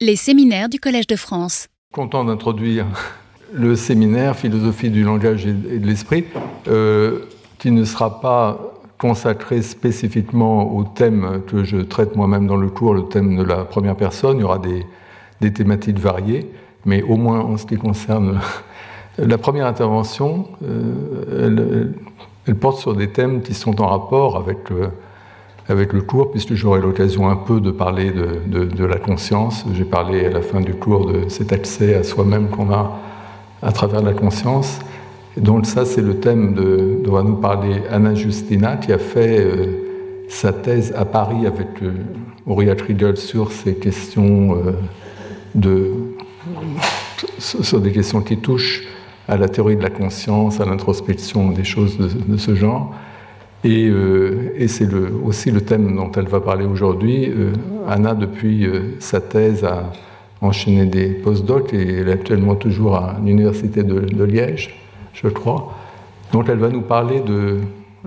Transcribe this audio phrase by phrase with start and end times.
[0.00, 1.66] Les séminaires du Collège de France.
[1.92, 2.86] Content d'introduire
[3.52, 6.24] le séminaire Philosophie du langage et de l'esprit,
[6.68, 7.24] euh,
[7.58, 12.94] qui ne sera pas consacré spécifiquement au thème que je traite moi-même dans le cours,
[12.94, 14.36] le thème de la première personne.
[14.36, 16.48] Il y aura des, thématiques variées,
[16.84, 18.38] mais au moins en ce qui concerne
[19.18, 21.92] la première intervention, euh,
[22.46, 24.90] elle, porte sur des thèmes qui sont en rapport avec le,
[25.68, 29.64] avec le cours, puisque j'aurai l'occasion un peu de parler de, la conscience.
[29.74, 32.98] J'ai parlé à la fin du cours de cet accès à soi-même qu'on a
[33.60, 34.78] à travers la conscience.
[35.36, 39.40] Donc ça, c'est le thème de, dont va nous parler Anna Justina, qui a fait
[39.40, 44.72] euh, sa thèse à Paris avec euh, Kriegel sur ces questions euh,
[45.54, 45.92] de,
[47.38, 48.84] sur des questions qui touchent
[49.28, 52.94] à la théorie de la conscience, à l'introspection, des choses de ce genre.
[53.64, 54.88] Et, euh, et c'est
[55.24, 57.28] aussi le thème dont elle va parler aujourd'hui.
[57.28, 57.52] Euh,
[57.88, 59.92] Anna, depuis euh, sa thèse, a
[60.40, 64.78] enchaîné des post-docs et elle est actuellement toujours à l'université de, Liège,
[65.12, 65.74] je crois.
[66.32, 67.58] Donc elle va nous parler de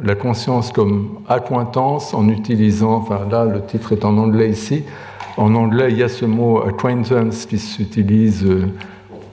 [0.02, 4.84] la conscience comme accointance en utilisant, enfin là le titre est en anglais ici,
[5.36, 8.48] en anglais il y a ce mot acquaintance qui s'utilise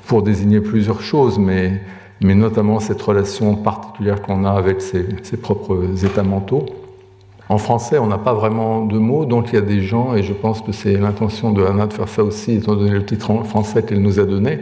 [0.08, 1.80] pour désigner plusieurs choses, mais
[2.20, 5.05] mais notamment cette relation particulière qu'on a avec ses,
[5.41, 6.66] propres états mentaux.
[7.48, 10.22] En français, on n'a pas vraiment de mots, donc il y a des gens, et
[10.22, 13.33] je pense que c'est l'intention de Anna de faire ça aussi, étant donné le titre
[13.44, 14.58] français qu'elle nous a donné,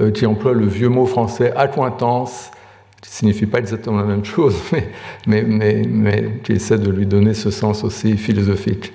[0.00, 2.50] euh, qui emploie le vieux mot français accointance,
[3.00, 4.88] qui ne signifie pas exactement la même chose, mais,
[5.26, 8.92] mais, mais, mais qui essaie de lui donner ce sens aussi philosophique.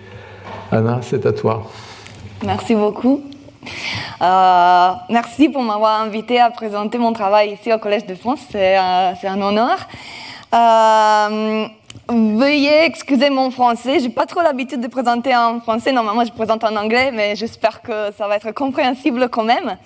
[0.72, 1.70] Anna, c'est à toi.
[2.46, 3.22] Merci beaucoup.
[4.22, 8.78] Euh, merci pour m'avoir invité à présenter mon travail ici au Collège de France, c'est
[8.78, 9.88] euh, un honneur.
[10.53, 11.66] Euh,
[12.08, 16.64] veuillez excuser mon français, j'ai pas trop l'habitude de présenter en français, normalement je présente
[16.64, 19.78] en anglais, mais j'espère que ça va être compréhensible quand même.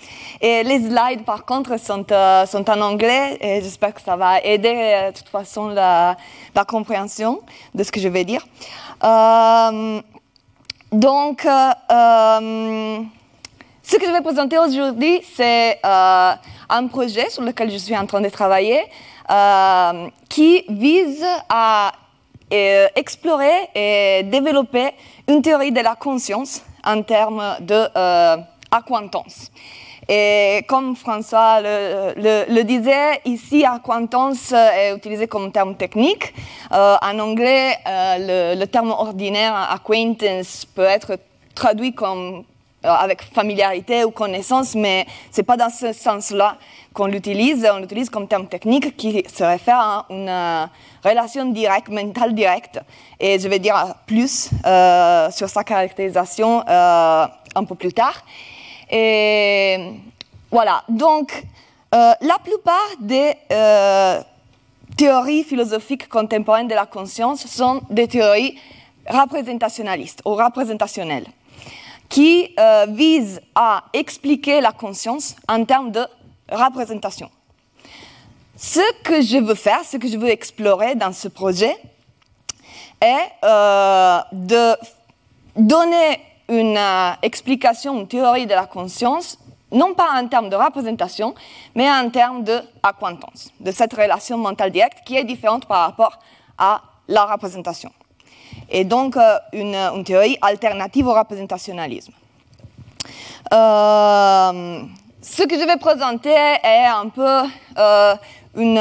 [0.42, 5.18] Et les slides par contre sont, en anglais et j'espère que ça va aider de
[5.18, 6.18] toute façon la,
[6.56, 7.42] la, compréhension
[7.74, 8.46] de ce que je vais dire.
[10.92, 11.46] Donc,
[13.96, 16.32] ce que je vais présenter aujourd'hui, c'est euh,
[16.68, 18.82] un projet sur lequel je suis en train de travailler
[19.32, 21.94] euh, qui vise à
[22.52, 24.90] euh, explorer et développer
[25.30, 27.88] une théorie de la conscience en termes de
[28.70, 29.50] acquaintance.
[30.10, 36.34] Et comme François le, disait, ici, acquaintance est utilisé comme terme technique.
[36.70, 41.18] En anglais, le, terme ordinaire acquaintance peut être
[41.56, 42.44] traduit comme
[42.88, 46.58] avec familiarité ou connaissance, mais ce n'est pas dans ce sens-là
[46.94, 47.68] qu'on l'utilise.
[47.72, 50.66] On l'utilise comme terme technique qui se réfère à une euh,
[51.04, 52.80] relation directe, mentale directe.
[53.20, 58.24] Et je vais dire plus euh, sur sa caractérisation euh, un peu plus tard.
[58.90, 59.94] Et
[60.52, 61.44] voilà, donc
[61.94, 64.22] euh, la plupart des euh,
[64.98, 68.58] théories philosophiques contemporaines de la conscience sont des théories
[69.08, 71.28] représentationnalistes ou représentationnelles
[72.10, 76.06] qui euh, vise à expliquer la conscience en termes de
[76.52, 77.30] représentation.
[78.56, 81.76] Ce que je veux faire, ce que je veux explorer dans ce projet,
[83.02, 84.76] est euh, de
[85.56, 89.38] donner une euh, explication, une théorie de la conscience,
[89.72, 91.36] non pas en termes de représentation,
[91.74, 96.20] mais en termes d'acquaintance, de cette relation mentale directe qui est différente par rapport
[96.58, 97.92] à la représentation
[98.70, 102.14] et donc euh, une, théorie alternative au représentationnalisme.
[103.54, 104.82] Euh,
[105.22, 107.44] ce que je vais présenter est un peu
[107.78, 108.16] euh,
[108.56, 108.78] une,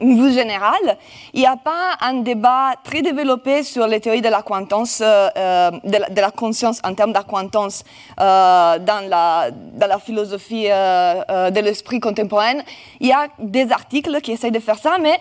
[0.00, 0.98] une, vue générale.
[1.32, 6.08] Il n'y a pas un débat très développé sur les théories de euh, de, la,
[6.08, 7.84] de, conscience en termes d'acquaintance
[8.20, 12.62] euh, dans, la, philosophie euh, de l'esprit contemporaine.
[13.00, 15.18] Il y a des articles qui essayent de faire ça, mais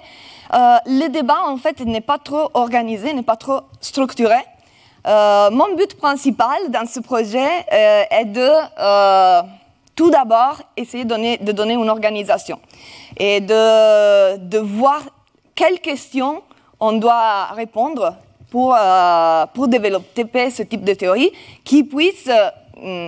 [0.54, 4.38] euh, le débat, en fait, n'est pas trop organisé, n'est pas trop structuré.
[5.08, 9.46] Euh, mon but principal dans ce projet euh, est de,
[9.96, 12.60] tout d'abord, essayer de donner, une organisation
[13.18, 15.02] et de, voir
[15.56, 16.42] quelles questions
[16.80, 18.16] on doit répondre
[18.50, 18.76] pour
[19.68, 21.32] développer ce type de théorie
[21.64, 22.30] qui puisse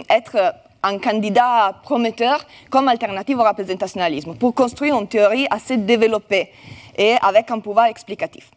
[0.10, 6.52] être un candidat prometteur comme alternative au représentationnalisme, pour construire une théorie assez développée
[6.98, 8.50] et avec un pouvoir explicatif.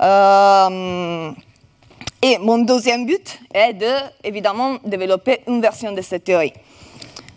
[0.00, 1.30] Euh,
[2.22, 3.92] et mon deuxième but est de,
[4.24, 6.52] évidemment, développer une version de cette théorie.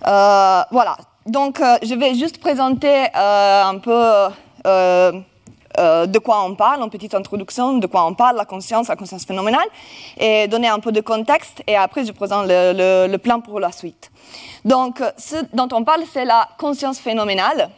[0.08, 4.32] Euh, voilà, donc euh, je vais juste présenter un peu
[5.78, 8.96] euh, de quoi on parle, en petite introduction, de quoi on parle, la conscience, la
[8.96, 9.68] conscience phénoménale,
[10.18, 14.12] et donner un peu de contexte, et après je présente le, plan pour la suite.
[14.66, 17.70] Donc, ce dont on parle, c'est la conscience phénoménale.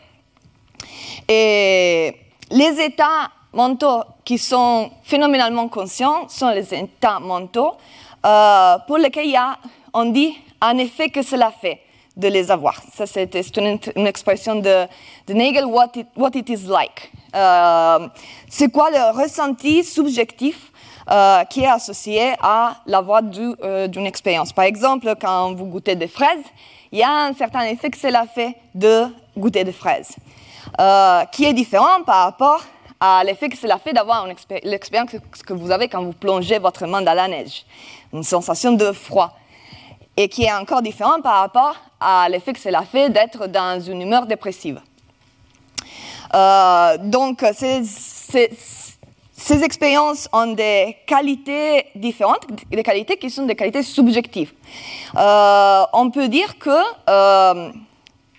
[1.28, 2.16] Et
[2.50, 7.74] les états mentaux qui sont phénoménalement conscients sont les états mentaux
[8.25, 9.57] euh, pour lesquels il y a,
[9.94, 11.81] on dit, un effet que cela fait
[12.16, 12.81] de les avoir.
[12.94, 14.86] Ça, c'est une, expression de,
[15.28, 17.12] de Nagel, what it is like.
[17.33, 18.07] Euh,
[18.50, 20.71] c'est quoi le ressenti subjectif
[21.09, 24.53] euh, qui est associé à la voix d'une expérience?
[24.53, 26.45] Par exemple, quand vous goûtez des fraises,
[26.91, 29.06] il y a un certain effet que cela fait de
[29.38, 30.15] goûter des fraises,
[31.31, 32.62] qui est différent par rapport
[33.00, 34.27] à l'effet que cela fait d'avoir
[34.63, 35.12] l'expérience
[35.45, 37.65] que vous avez quand vous plongez votre main dans la neige,
[38.13, 39.35] une sensation de froid,
[40.15, 44.01] et qui est encore différent par rapport à l'effet que cela fait d'être dans une
[44.03, 44.80] humeur dépressive.
[46.33, 54.53] Euh, donc, ces, expériences ont des qualités différentes, des qualités qui sont des qualités subjectives.
[55.15, 56.69] Euh, on peut dire que
[57.09, 57.71] euh,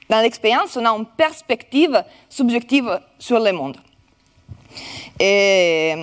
[0.08, 3.76] dans l'expérience, on a une perspective subjective sur le monde.
[5.20, 5.94] Et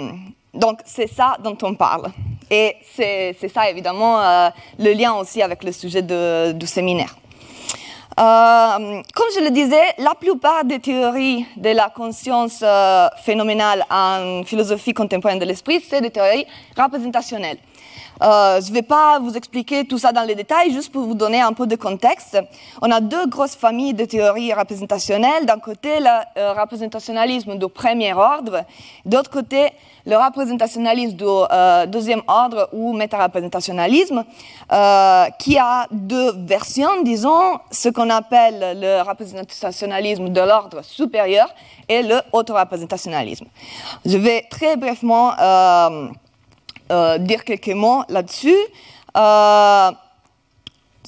[0.54, 2.12] donc, c'est ça dont on parle.
[2.50, 7.16] Et c'est ça, évidemment, le lien aussi avec le sujet du séminaire.
[8.22, 14.44] Euh, comme je le disais, la plupart des théories de la conscience euh, phénoménale en
[14.46, 16.46] philosophie contemporaine de l'esprit, c'est des théories
[16.78, 17.58] représentationnelles.
[18.22, 21.16] Euh, je ne vais pas vous expliquer tout ça dans les détails, juste pour vous
[21.16, 22.38] donner un peu de contexte.
[22.82, 25.46] On a deux grosses familles de théories représentationnelles.
[25.46, 26.08] D'un côté, le
[26.38, 28.64] euh, représentationnalisme du premier ordre,
[29.06, 29.70] d'autre côté,
[30.06, 34.24] le représentationnalisme du euh, deuxième ordre ou méta-représentationnalisme,
[35.40, 41.54] qui a deux versions, disons, ce qu'on appelle le représentationnalisme de l'ordre supérieur
[41.90, 43.46] et le auto-représentationnalisme.
[44.06, 45.34] Je vais très brièvement
[46.92, 48.58] euh, dire quelques mots là-dessus.
[49.16, 49.92] Euh,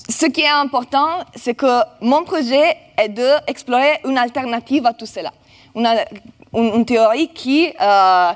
[0.10, 5.32] ce qui est important, c'est que mon projet est d'explorer une alternative à tout cela.
[5.76, 8.32] Une, théorie qui euh,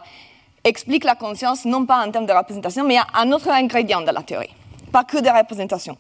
[0.63, 4.23] explique la conscience non pas en termes de représentation, mais un autre ingrédient de la
[4.23, 4.53] théorie,
[4.91, 5.95] pas que de représentation.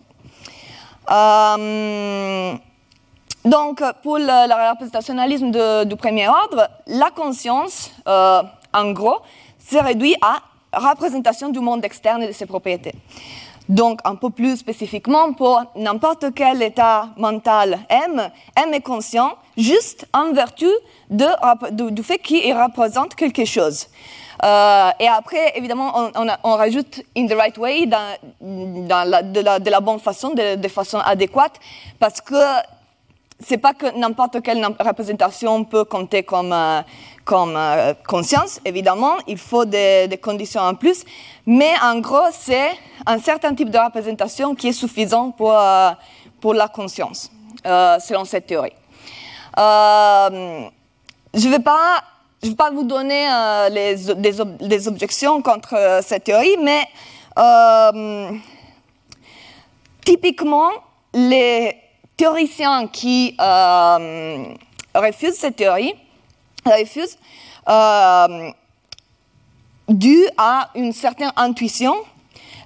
[3.45, 9.19] donc, pour le, représentationnalisme du premier ordre, la conscience, en gros,
[9.59, 10.41] se réduit à
[10.77, 12.93] représentation du monde externe et de ses propriétés.
[13.69, 20.07] Donc, un peu plus spécifiquement, pour n'importe quel état mental M, M est conscient juste
[20.13, 20.67] en vertu
[21.09, 23.87] du fait qu'il représente quelque chose.
[24.43, 25.93] Euh, et après, évidemment,
[26.43, 31.59] on, rajoute in the right way, de, la, bonne façon, de, de façon adéquate,
[31.99, 32.35] parce que
[33.39, 36.81] c'est pas que n'importe quelle représentation peut compter comme, euh,
[37.27, 41.03] comme euh, conscience, évidemment, il faut des, conditions en plus,
[41.45, 42.71] mais en gros, c'est
[43.05, 45.91] un certain type de représentation qui est suffisant pour, euh,
[46.39, 47.29] pour la conscience,
[47.65, 48.71] selon cette théorie.
[49.57, 50.69] je
[51.33, 53.27] ne vais, vais pas vous donner
[53.71, 53.95] les,
[54.69, 56.85] des, objections contre cette théorie, mais
[60.05, 60.69] typiquement,
[61.13, 61.75] les
[62.15, 64.45] théoriciens qui euh,
[64.95, 65.93] refusent cette théorie
[66.67, 67.17] refusent
[67.67, 68.51] euh,
[69.89, 71.95] dû à une certaine intuition,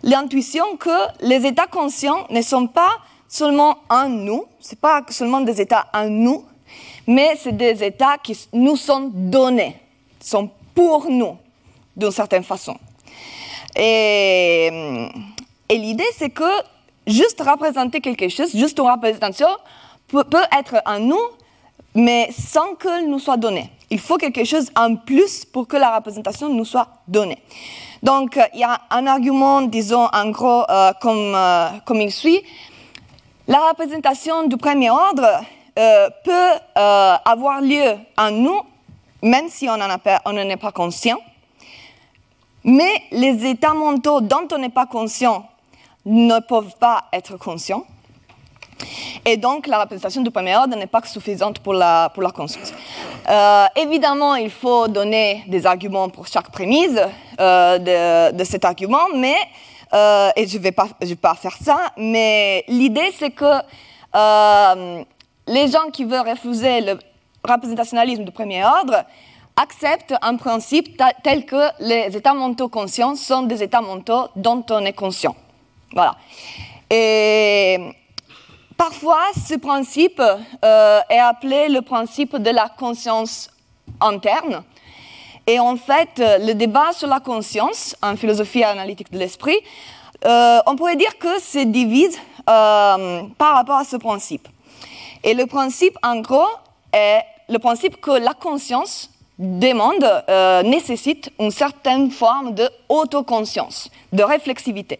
[0.04, 5.62] l'intuition que les états conscients ne sont pas seulement en nous, ce pas seulement des
[5.62, 6.46] états en nous,
[7.08, 9.78] mais c'est des états qui nous sont donnés,
[10.20, 11.38] sont pour nous,
[11.96, 12.78] d'une certaine façon.
[13.76, 14.70] Et,
[15.70, 16.44] et l'idée, c'est que
[17.08, 19.48] juste représenter quelque chose, juste une représentation,
[20.08, 20.24] peut,
[20.58, 21.22] être en nous,
[21.96, 23.70] mais sans qu'elle nous soit donnée.
[23.92, 27.38] Il faut quelque chose en plus pour que la représentation nous soit donnée.
[28.02, 32.42] Donc, il y a un argument, disons, en gros, euh, comme, euh, comme il suit.
[33.50, 35.28] La représentation du premier ordre
[35.78, 36.80] euh, peut
[37.26, 38.62] avoir lieu en nous,
[39.22, 39.90] même si on n'en
[40.50, 41.20] est pas conscient.
[42.64, 45.50] Mais les états mentaux dont on n'est pas conscient
[46.06, 47.86] ne peuvent pas être conscients.
[49.26, 52.74] Et donc, la représentation du premier ordre n'est pas suffisante pour la, pour la conscience.
[53.30, 57.00] Euh, évidemment, il faut donner des arguments pour chaque prémisse
[57.40, 59.38] euh, de, de, cet argument, mais,
[59.94, 63.62] euh, et je ne vais, pas, vais pas faire ça, mais l'idée, c'est que
[65.48, 67.00] les gens qui veulent refuser le
[67.48, 69.04] représentationnalisme du premier ordre
[69.56, 74.80] acceptent un principe tel que les états mentaux conscients sont des états mentaux dont on
[74.86, 75.36] est conscient.
[75.94, 76.16] Voilà.
[76.90, 77.78] Et
[78.82, 83.48] parfois, ce principe euh, est appelé le principe de la conscience
[84.00, 84.64] interne.
[85.46, 89.58] Et en fait, le débat sur la conscience en philosophie analytique de l'esprit,
[90.24, 94.48] on pourrait dire que se divise par rapport à ce principe.
[95.24, 96.50] Et le principe, en gros,
[96.92, 105.00] est le principe que la conscience demande, euh, nécessite une certaine forme d'autoconscience, de réflexivité.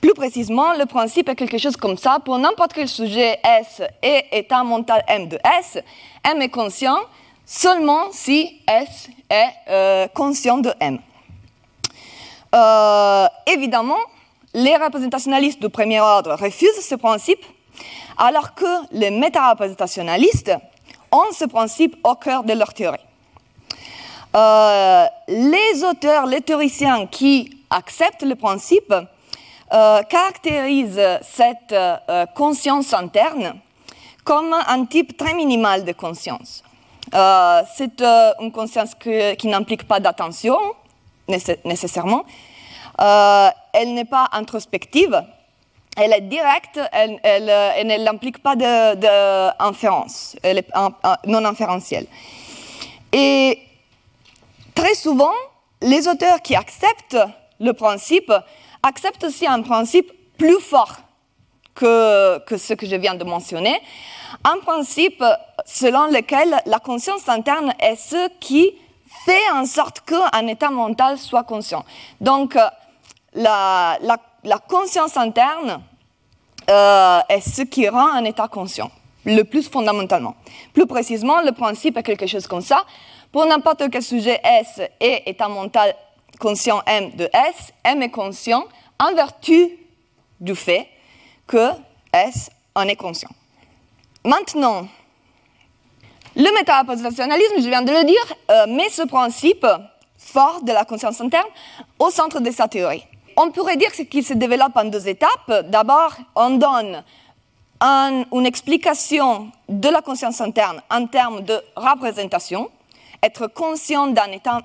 [0.00, 2.18] Plus précisément, le principe est quelque chose comme ça.
[2.24, 5.78] Pour n'importe quel sujet S et état mental M de S,
[6.24, 6.98] M est conscient
[7.44, 10.98] seulement si S est euh, conscient de M.
[12.54, 13.98] Euh, évidemment,
[14.54, 17.44] les représentationnalistes de premier ordre refusent ce principe,
[18.16, 20.52] alors que les méta-représentationnalistes
[21.12, 22.98] ont ce principe au cœur de leur théorie.
[24.34, 28.94] Euh, les auteurs, les théoriciens qui acceptent le principe
[29.72, 33.54] euh, caractérisent cette euh, conscience interne
[34.24, 36.62] comme un type très minimal de conscience.
[37.76, 38.02] c'est
[38.40, 40.58] une conscience qui n'implique pas d'attention
[41.28, 42.24] nécessairement.
[42.98, 45.20] elle n'est pas introspective,
[45.96, 50.68] elle est directe, elle, elle, n'implique pas d'inférence, elle est
[51.26, 52.06] non inférentielle.
[53.12, 53.58] Et
[54.74, 55.34] très souvent,
[55.82, 57.18] les auteurs qui acceptent
[57.58, 58.32] le principe
[58.82, 60.96] acceptent aussi un principe plus fort
[61.74, 63.80] que, ce que je viens de mentionner,
[64.44, 65.24] un principe
[65.64, 68.72] selon lequel la conscience interne est ce qui
[69.24, 71.84] fait en sorte qu'un état mental soit conscient.
[72.20, 72.56] Donc,
[73.34, 75.82] la, la, la conscience interne
[76.68, 78.90] euh, est ce qui rend un état conscient,
[79.24, 80.36] le plus fondamentalement.
[80.72, 82.84] Plus précisément, le principe est quelque chose comme ça.
[83.32, 85.94] Pour n'importe quel sujet S et état mental
[86.40, 88.64] conscient M de S, M est conscient
[88.98, 89.78] en vertu
[90.40, 90.88] du fait
[91.46, 91.70] que
[92.12, 93.30] S en est conscient.
[94.24, 94.88] Maintenant,
[96.34, 99.66] le méta-représentationnalisme, je viens de le dire, euh, met ce principe
[100.16, 101.48] fort de la conscience interne
[101.98, 103.04] au centre de sa théorie.
[103.36, 105.66] On pourrait dire qu'il se développe en deux étapes.
[105.68, 107.02] D'abord, on donne
[107.82, 112.70] une explication de la conscience interne en termes de représentation,
[113.22, 114.60] être conscient d'un état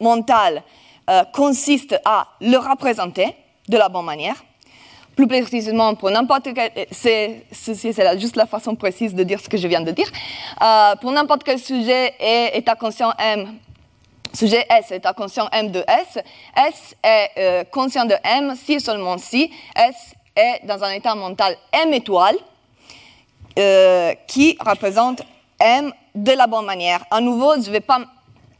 [0.00, 0.62] mental
[1.10, 3.36] euh, consiste à le représenter
[3.68, 4.36] de la bonne manière.
[5.14, 9.56] Plus précisément, pour n'importe quel, c'est, c'est juste la façon précise de dire ce que
[9.56, 10.10] je viens de dire.
[10.62, 13.54] Euh, pour n'importe quel sujet et état conscient M,
[14.32, 16.18] sujet S est conscient M de S.
[16.56, 21.56] S est euh, conscient de M si seulement si S est dans un état mental
[21.72, 22.36] M étoile
[24.26, 25.22] qui représente
[25.60, 27.04] M de la bonne manière.
[27.10, 28.00] À nouveau, je ne vais pas,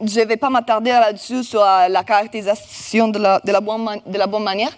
[0.01, 4.71] je vais pas m'attarder là-dessus sur la caractérisation de la, bonne, manière.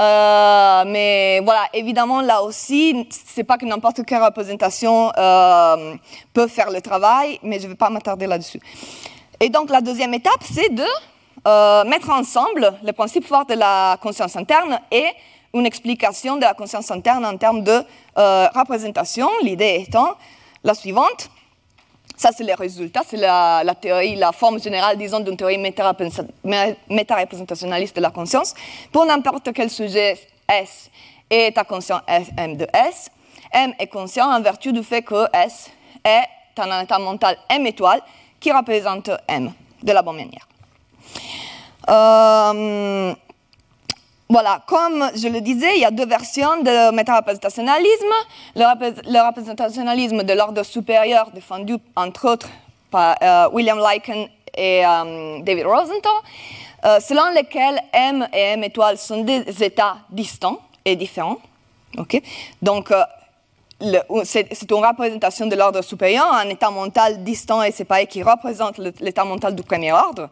[0.00, 5.94] Euh, mais voilà, évidemment, là aussi, c'est pas que n'importe quelle représentation euh,
[6.32, 8.60] peut faire le travail, mais je ne vais pas m'attarder là-dessus.
[9.40, 10.86] Et donc, la deuxième étape, c'est de
[11.46, 15.06] euh, mettre ensemble le principe fort de la conscience interne et
[15.54, 17.82] une explication de la conscience interne en termes de
[18.16, 20.16] représentation, l'idée étant
[20.64, 21.28] la suivante.
[22.22, 28.00] Ça, c'est les résultats, c'est la, théorie, la forme générale, disons, d'une théorie méta-représentationnaliste de
[28.00, 28.54] la conscience.
[28.92, 30.16] Pour n'importe quel sujet
[30.48, 30.88] S
[31.28, 33.10] est à conscient M de S,
[33.52, 35.68] M est conscient en vertu du fait que S
[36.04, 38.00] est un état mental M étoile
[38.38, 39.50] qui représente M
[39.82, 40.46] de la bonne manière.
[41.88, 43.14] Euh,
[44.32, 48.14] voilà, comme je le disais, il y a deux versions de méta-représentationnalisme.
[48.56, 52.48] Le, représentationnalisme de l'ordre supérieur, défendu entre autres
[52.90, 56.12] par euh, William Lycan et euh, David Rosenthal,
[56.86, 61.36] euh, selon lequel M et M étoile sont des états distants et différents.
[62.62, 62.90] Donc,
[64.24, 69.26] c'est une représentation de l'ordre supérieur, un état mental distant et séparé qui représente l'état
[69.26, 70.30] mental du premier ordre.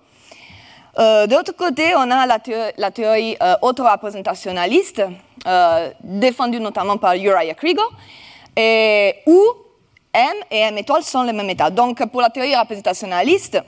[0.98, 5.02] Euh, D'autre côté, on a la, théorie euh, auto-représentationnaliste,
[5.46, 7.54] euh, défendue notamment par Uriah
[8.56, 9.40] et où
[10.12, 11.70] M et M étoile sont les mêmes états.
[11.70, 13.62] Donc, pour la théorie représentationnaliste,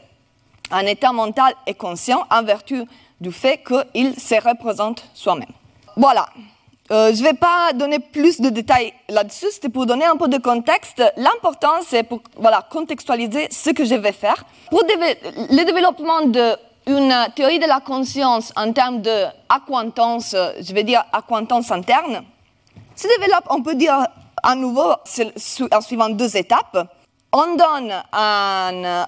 [0.70, 2.82] un état mental est conscient en vertu
[3.20, 5.52] du fait qu'il se représente soi-même.
[5.96, 6.26] Voilà.
[6.90, 10.28] Euh, je ne vais pas donner plus de détails là-dessus, c'était pour donner un peu
[10.28, 11.02] de contexte.
[11.16, 14.44] L'important, c'est pour voilà, contextualiser ce que je vais faire.
[14.68, 21.04] Pour le développement de une théorie de la conscience en termes d'acquaintance, je vais dire
[21.12, 22.22] acquaintance interne,
[22.96, 24.06] se développe, on peut dire
[24.42, 26.88] à nouveau, en suivant deux étapes.
[27.32, 27.92] On donne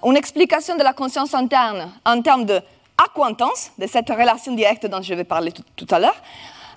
[0.05, 5.15] une explication de la conscience interne en termes d'acquaintance, de cette relation directe dont je
[5.15, 6.17] vais parler tout, à l'heure,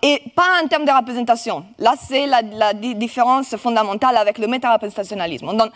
[0.01, 1.65] et pas en termes de représentation.
[1.79, 5.47] Là, c'est la, la, différence fondamentale avec le méta-représentationnalisme.
[5.47, 5.71] On donne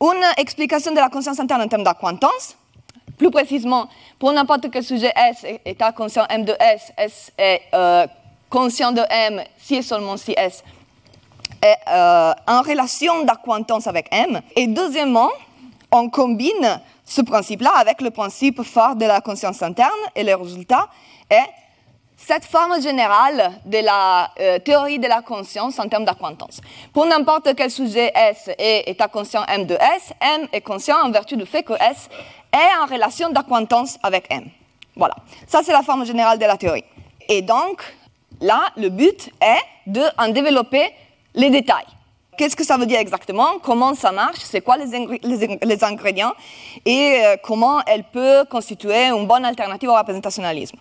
[0.00, 2.56] une explication de la conscience interne en termes d'acquaintance,
[3.16, 3.88] plus précisément,
[4.18, 7.62] pour n'importe quel sujet S, état conscient M de S, S est
[8.48, 10.64] conscient de M si et seulement si S
[11.62, 11.76] est
[12.46, 14.40] en relation d'acquaintance avec M.
[14.56, 15.30] Et deuxièmement,
[15.92, 20.88] on combine ce principe-là avec le principe phare de la conscience interne et le résultat
[21.28, 21.36] est
[22.16, 26.60] cette forme générale de la euh, théorie de la conscience en termes d'acquaintance.
[26.92, 31.10] Pour n'importe quel sujet S et état conscient M de S, M est conscient en
[31.10, 32.10] vertu du fait que S
[32.52, 34.48] est en relation d'acquaintance avec M.
[34.96, 35.14] Voilà,
[35.46, 36.84] ça c'est la forme générale de la théorie.
[37.28, 37.82] Et donc,
[38.40, 40.02] là, le but est de
[40.32, 40.92] développer
[41.34, 41.86] les détails.
[42.36, 43.58] Qu'est-ce que ça veut dire exactement?
[43.62, 44.38] Comment ça marche?
[44.40, 46.32] C'est quoi les, ingrédients?
[46.86, 50.78] Et euh, comment elle peut constituer une bonne alternative au représentationnalisme?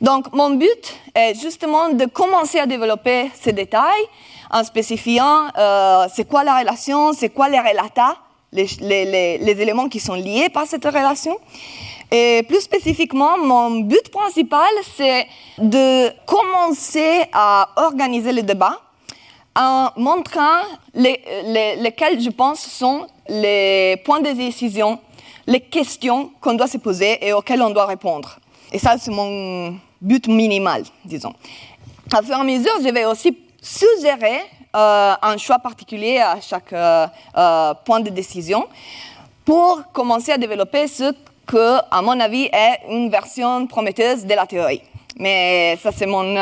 [0.00, 4.02] Donc, mon but est justement de commencer à développer ces détails
[4.50, 8.16] en spécifiant euh, c'est quoi la relation, c'est quoi les relata,
[8.52, 11.36] les, éléments qui sont liés par cette relation.
[12.10, 15.26] Et plus spécifiquement, mon but principal, c'est
[15.58, 18.80] de commencer à organiser le débat
[19.56, 20.62] en montrant
[20.94, 21.20] les,
[21.78, 24.98] lesquels, je pense, sont les points de décision,
[25.46, 28.38] les questions qu'on doit se poser et auxquelles on doit répondre.
[28.70, 31.32] Et ça, c'est mon but minimal, disons.
[32.12, 34.40] À fur et à mesure, je vais aussi suggérer
[34.74, 38.66] un choix particulier à chaque euh, euh, point de décision
[39.44, 41.12] pour commencer à développer ce
[41.46, 44.82] que, à mon avis, est une version prometteuse de la théorie.
[45.18, 46.34] Mais ça, c'est mon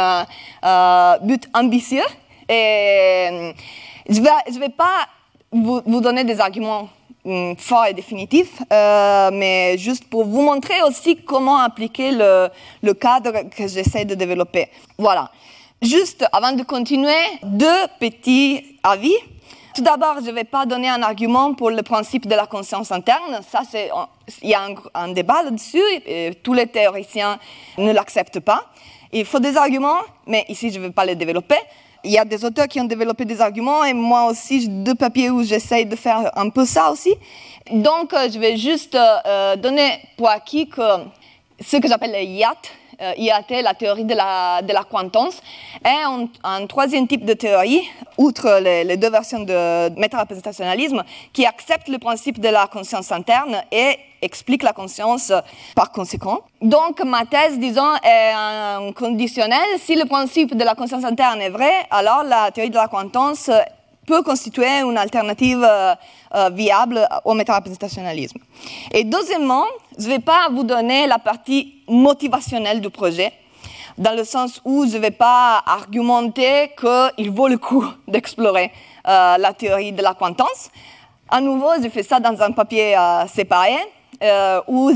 [1.22, 2.04] but ambitieux
[2.50, 3.52] et euh,
[4.08, 5.06] je ne vais, pas
[5.52, 6.88] vous, donner des arguments
[7.24, 13.48] hum, forts et définitifs, euh, mais juste pour vous montrer aussi comment appliquer le cadre
[13.56, 14.68] que j'essaie de développer.
[14.98, 15.30] Voilà.
[15.82, 19.14] Juste avant de continuer, deux petits avis.
[19.74, 22.92] Tout d'abord, je ne vais pas donner un argument pour le principe de la conscience
[22.92, 23.40] interne.
[23.48, 23.90] Ça, c'est,
[24.42, 25.82] il y a un, débat là-dessus.
[26.42, 27.38] Tous les théoriciens
[27.78, 28.66] ne l'acceptent pas.
[29.12, 31.58] Il faut des arguments, mais ici, je ne vais pas les développer
[32.04, 34.94] il y a des auteurs qui ont développé des arguments et moi aussi, j'ai deux
[34.94, 37.14] papiers où j'essaye de faire un peu ça aussi.
[37.70, 40.82] Donc, euh, je vais juste euh, donner pour acquis que
[41.60, 42.56] ce que j'appelle le IAT,
[43.00, 45.40] euh, IAT, la théorie de la, de la quantance,
[45.84, 47.82] est un, troisième type de théorie,
[48.18, 53.98] outre les, deux versions de méta-représentationnalisme, qui accepte le principe de la conscience interne et
[54.22, 55.32] explique la conscience
[55.74, 56.40] par conséquent.
[56.60, 59.66] Donc, ma thèse, disons, est un conditionnel.
[59.78, 63.50] Si le principe de la conscience interne est vrai, alors la théorie de la quantance
[64.06, 65.94] peut constituer une alternative euh,
[66.34, 68.38] euh, viable au méta-représentationnalisme.
[68.92, 69.64] Et deuxièmement,
[69.98, 73.32] je ne vais pas vous donner la partie motivationnelle du projet,
[73.98, 78.72] dans le sens où je ne vais pas argumenter qu'il vaut le coup d'explorer
[79.06, 80.70] euh, la théorie de la quantance.
[81.28, 82.96] À nouveau, je fais ça dans un papier
[83.32, 83.76] séparé,
[84.66, 84.90] où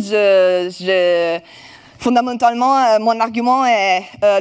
[2.05, 4.41] fondamentalement, mon argument est euh,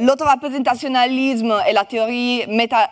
[1.66, 2.90] est la théorie méta,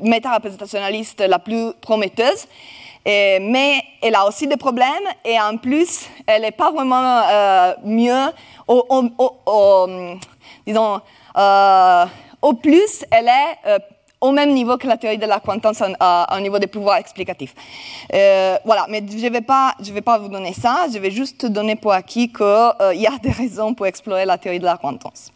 [0.00, 2.46] méta-représentationnaliste la plus prometteuse,
[3.06, 4.88] mais elle a aussi des problèmes
[5.24, 8.26] et en plus, elle n'est pas vraiment euh, mieux,
[11.36, 12.06] euh,
[12.42, 13.78] au plus, elle est euh,
[14.20, 17.54] au même niveau que la théorie de la quantance au niveau des pouvoirs explicatifs.
[18.10, 21.76] voilà, mais je ne vais, pas, vais pas vous donner ça, je vais juste donner
[21.76, 22.44] pour acquis qu'il
[22.94, 25.32] y a des raisons pour explorer la théorie de la quantance.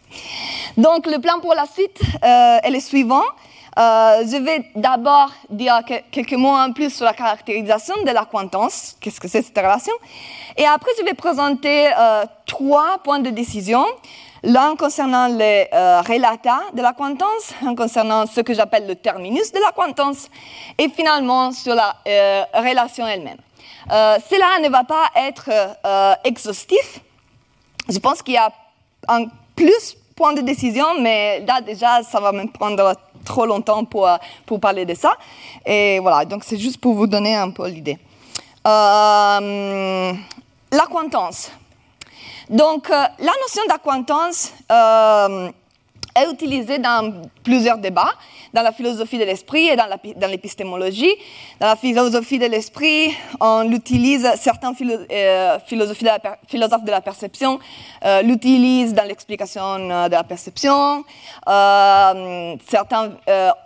[0.77, 3.25] Donc, le plan pour la suite est le suivant.
[3.79, 5.81] Euh, je vais d'abord dire
[6.11, 9.95] quelques mots en plus sur la caractérisation de la quantance, qu'est-ce que c'est cette relation,
[10.59, 13.87] et après je vais présenter euh, trois points de décision,
[14.43, 19.53] l'un concernant les euh, relata de la quantance, un concernant ce que j'appelle le terminus
[19.53, 20.29] de la quantance,
[20.77, 21.97] et finalement sur la
[22.53, 23.39] relation elle-même.
[23.89, 25.49] cela ne va pas être
[26.25, 27.01] exhaustif.
[27.89, 28.51] Je pense qu'il y a
[29.09, 29.25] un
[29.57, 34.09] plus point de décision, mais là déjà, ça va me prendre trop longtemps pour,
[34.47, 35.15] pour parler de ça.
[35.65, 37.99] Et voilà, donc c'est juste pour vous donner un peu l'idée.
[38.67, 40.13] Euh,
[40.71, 41.51] l'acquaintance.
[42.49, 45.51] Donc, euh, la notion d'acquaintance euh,
[46.15, 48.13] est utilisée dans plusieurs débats
[48.53, 51.15] dans la philosophie de l'esprit et dans l'épistémologie.
[51.61, 54.73] Dans la philosophie de l'esprit, on l'utilise, certains
[55.11, 57.59] euh, philosophes de la perception
[58.05, 61.05] euh, l'utilisent dans l'explication euh, de la perception.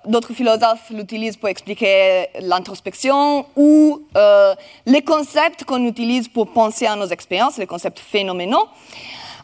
[0.07, 4.03] d'autres philosophes l'utilisent pour expliquer l'introspection ou
[4.87, 8.69] les concepts qu'on utilise pour penser à nos expériences, les concepts phénoménaux.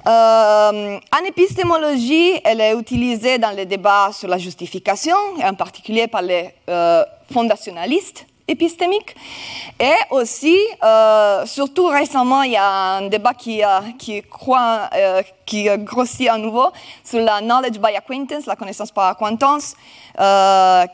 [0.04, 6.22] Euh, en épistémologie, elle est utilisée dans les débats sur la justification, en particulier par
[6.22, 9.14] les euh, fondationalistes épistémique.
[9.78, 10.58] Et aussi,
[11.46, 13.62] surtout récemment, il y a un débat qui,
[13.98, 14.90] qui, croit,
[15.46, 16.66] qui grossit à nouveau
[17.04, 19.74] sur la knowledge by acquaintance, la connaissance par acquaintance,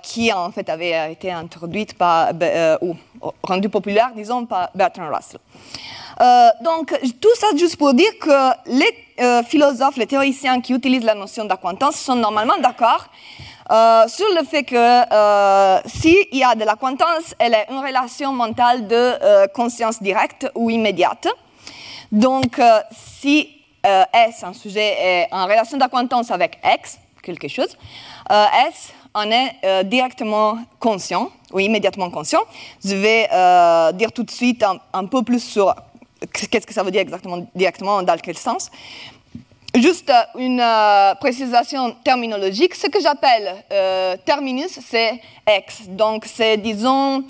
[0.02, 1.96] qui en fait avait été introduite
[2.82, 2.94] ou
[3.42, 5.40] rendue populaire, disons, par Bertrand Russell.
[6.60, 11.16] Donc, tout ça juste pour dire que les euh, philosophes, les théoriciens qui utilisent la
[11.16, 13.06] notion d'acquaintance sont normalement d'accord
[13.70, 18.32] euh, sur le fait que euh, s'il y a de l'acquaintance, elle est une relation
[18.32, 21.26] mentale de conscience directe ou immédiate.
[22.12, 22.60] Donc,
[22.92, 23.48] si
[23.84, 27.76] S, un sujet, est en relation d'acquaintance avec X, quelque chose,
[28.30, 32.40] S en est directement conscient ou immédiatement conscient.
[32.84, 33.28] Je vais
[33.94, 35.74] dire tout de suite un peu plus sur
[36.32, 38.70] Qu'est-ce que ça veut dire exactement, directement, dans quel sens?
[39.74, 42.74] Juste euh, une euh, précision terminologique.
[42.74, 45.88] Ce que j'appelle euh, terminus, c'est X.
[45.88, 47.22] Donc, c'est, disons,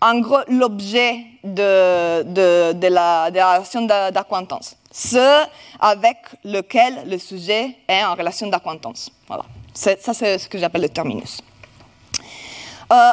[0.00, 4.76] en gros, l'objet de, de, de, la, relation d'acquaintance.
[4.92, 5.44] Ce
[5.80, 9.10] avec lequel le sujet est en relation d'acquaintance.
[9.26, 9.44] Voilà.
[9.74, 11.40] ça, c'est ce que j'appelle le terminus.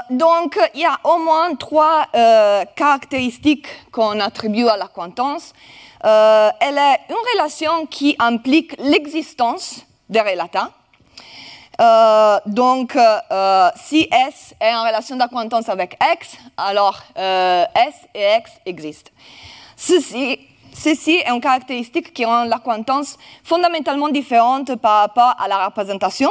[0.09, 2.05] Donc, il y a au moins trois
[2.75, 5.53] caractéristiques qu'on attribue à l'acquaintance.
[6.05, 10.69] Euh, elle est une relation qui implique l'existence des relata.
[11.79, 18.51] Euh, donc, euh, si S est en relation d'acquaintance avec X, alors S et X
[18.65, 19.11] existent.
[19.77, 20.39] Ceci,
[20.73, 26.29] ceci est une caractéristique qui rend l'acquaintance fondamentalement différente par rapport à la représentation,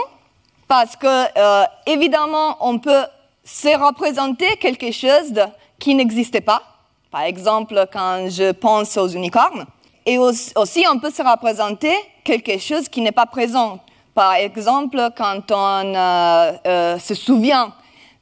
[0.69, 3.05] parce que, évidemment, on peut
[3.45, 5.35] se représenter quelque chose
[5.79, 6.63] qui n'existait pas,
[7.11, 9.67] par exemple, quand je pense aux unicornes.
[10.07, 13.79] Et aussi, on peut se représenter quelque chose qui n'est pas présent.
[14.15, 17.73] Par exemple, quand on euh, euh, se souvient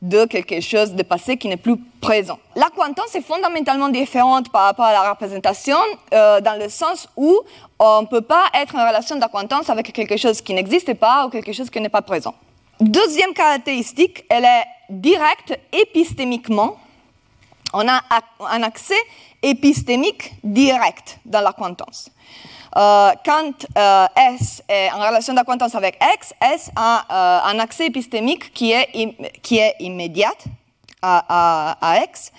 [0.03, 2.39] de quelque chose de passé qui n'est plus présent.
[2.57, 5.77] La quantance est fondamentalement différente par rapport à la représentation
[6.15, 7.39] euh, dans le sens où
[7.79, 11.29] on ne peut pas être en relation d'acquaintance avec quelque chose qui n'existe pas ou
[11.29, 12.35] quelque chose qui n'est pas présent.
[12.81, 16.77] Deuxième caractéristique, elle est directe épistémiquement
[17.73, 18.01] on a
[18.49, 19.01] un accès
[19.43, 22.11] épistémique direct dans l'acquaintance.
[22.77, 27.87] Euh, quand euh, S est en relation d'acquaintance avec X, S a euh, un accès
[27.87, 28.89] épistémique qui est,
[29.43, 30.33] qui est immédiat
[31.03, 32.31] à, à, X.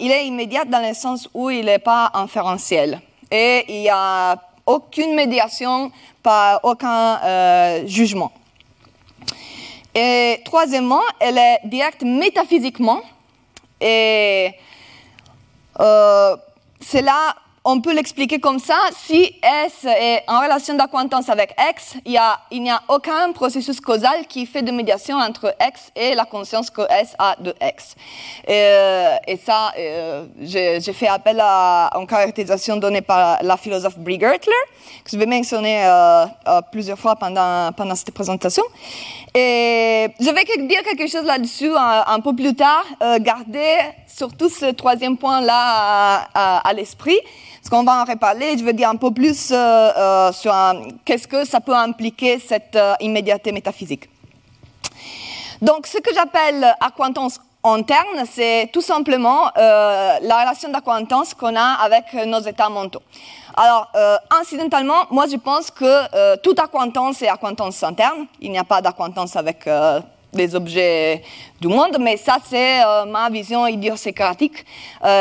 [0.00, 3.00] il est immédiat dans le sens où il n'est pas inférentiel.
[3.30, 5.90] Et il n'y a aucune médiation,
[6.22, 8.32] pas aucun jugement.
[9.94, 13.02] Et troisièmement, elle est directe métaphysiquement.
[13.80, 14.52] Et
[15.80, 16.36] euh,
[16.80, 17.34] cela,
[17.70, 18.78] on peut l'expliquer comme ça.
[18.96, 22.12] Si S est en relation d'acquaintance avec X, il
[22.62, 26.80] n'y a, aucun processus causal qui fait de médiation entre X et la conscience que
[26.90, 27.94] S a de X.
[28.46, 34.18] Et, euh, ça, euh, j'ai fait appel à une caractérisation donnée par la philosophe Brie
[34.18, 34.52] Gertler,
[35.04, 35.86] que je vais mentionner
[36.72, 38.62] plusieurs fois pendant, cette présentation.
[39.34, 42.84] Et je vais dire quelque chose là-dessus un, peu plus tard.
[43.02, 43.76] Euh, garder
[44.06, 47.18] surtout ce troisième point-là à, l'esprit,
[47.68, 48.56] parce qu'on va en reparler.
[48.56, 50.54] Je vais dire un peu plus euh, euh, sur
[51.04, 54.08] qu'est-ce que ça peut impliquer cette immédiateté métaphysique.
[55.60, 62.14] Donc, ce que j'appelle acquaintance interne, c'est tout simplement la relation d'acquaintance qu'on a avec
[62.26, 63.02] nos états mentaux.
[63.60, 68.26] Alors, euh, incidentalement, moi je pense que euh, toute acquaintance est acquaintance interne.
[68.40, 70.00] Il n'y a pas d'acquaintance avec euh,
[70.32, 71.24] les objets
[71.60, 72.78] du monde, mais ça c'est
[73.08, 74.64] ma vision idiosyncratique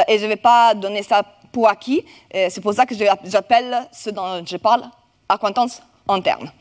[0.07, 1.23] et je ne vais pas donner ça
[1.57, 2.05] pour acquis.
[2.31, 2.93] C'est pour ça que
[3.25, 4.83] j'appelle ce dont je parle
[5.27, 6.51] acquaintance interne.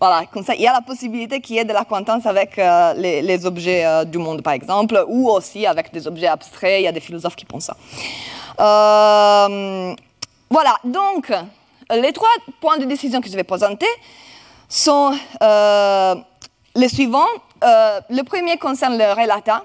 [0.00, 3.20] voilà, comme ça, il y a la possibilité qu'il y ait de l'acquaintance avec les,
[3.20, 6.80] les, objets du monde, par exemple, ou aussi avec des objets abstraits.
[6.80, 7.76] Il y a des philosophes qui pensent ça.
[10.50, 11.30] Voilà, donc
[11.90, 13.86] les trois points de décision que je vais présenter
[14.68, 16.14] sont euh,
[16.74, 17.26] les suivants.
[17.62, 19.64] Euh, le premier concerne le relata,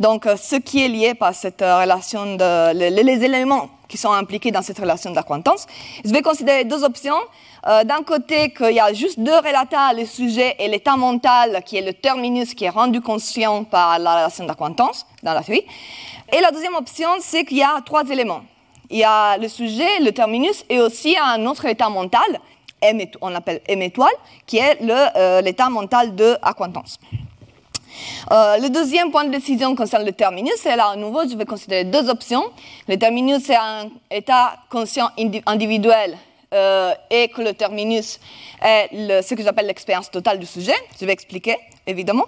[0.00, 4.62] donc ce qui est lié par cette relation, de, les, éléments qui sont impliqués dans
[4.62, 5.66] cette relation d'acquaintance.
[6.04, 7.18] Je vais considérer deux options.
[7.66, 11.76] Euh, d'un côté, qu'il y a juste deux relata, le sujet et l'état mental, qui
[11.76, 15.64] est le terminus qui est rendu conscient par la relation d'acquaintance dans la théorie.
[16.32, 18.42] Et la deuxième option, c'est qu'il y a trois éléments
[18.92, 22.40] il y a le sujet, le terminus, et aussi un autre état mental,
[23.20, 24.12] on appelle M étoile,
[24.46, 26.98] qui est euh, l'état mental de acquaintance.
[28.30, 31.44] Euh, le deuxième point de décision concerne le terminus, et là, à nouveau, je vais
[31.44, 32.44] considérer deux options.
[32.88, 35.10] Le terminus, c'est un état conscient
[35.46, 36.16] individuel
[36.54, 38.20] euh, et que le terminus
[38.62, 40.74] est ce que j'appelle l'expérience totale du sujet.
[41.00, 42.26] Je vais expliquer évidemment.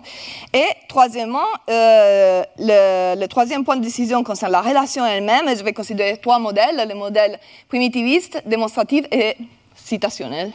[0.53, 5.49] Et troisièmement, euh, le, le, troisième point de décision concerne la relation elle-même.
[5.57, 9.37] Je vais considérer trois modèles, le modèle primitiviste, démonstratif et
[9.75, 10.53] citationnel.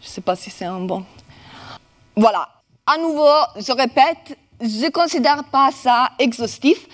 [0.00, 1.04] Je ne sais pas si c'est un bon.
[2.16, 2.48] Voilà.
[2.92, 6.88] À nouveau, je répète, je ne considère pas ça exhaustif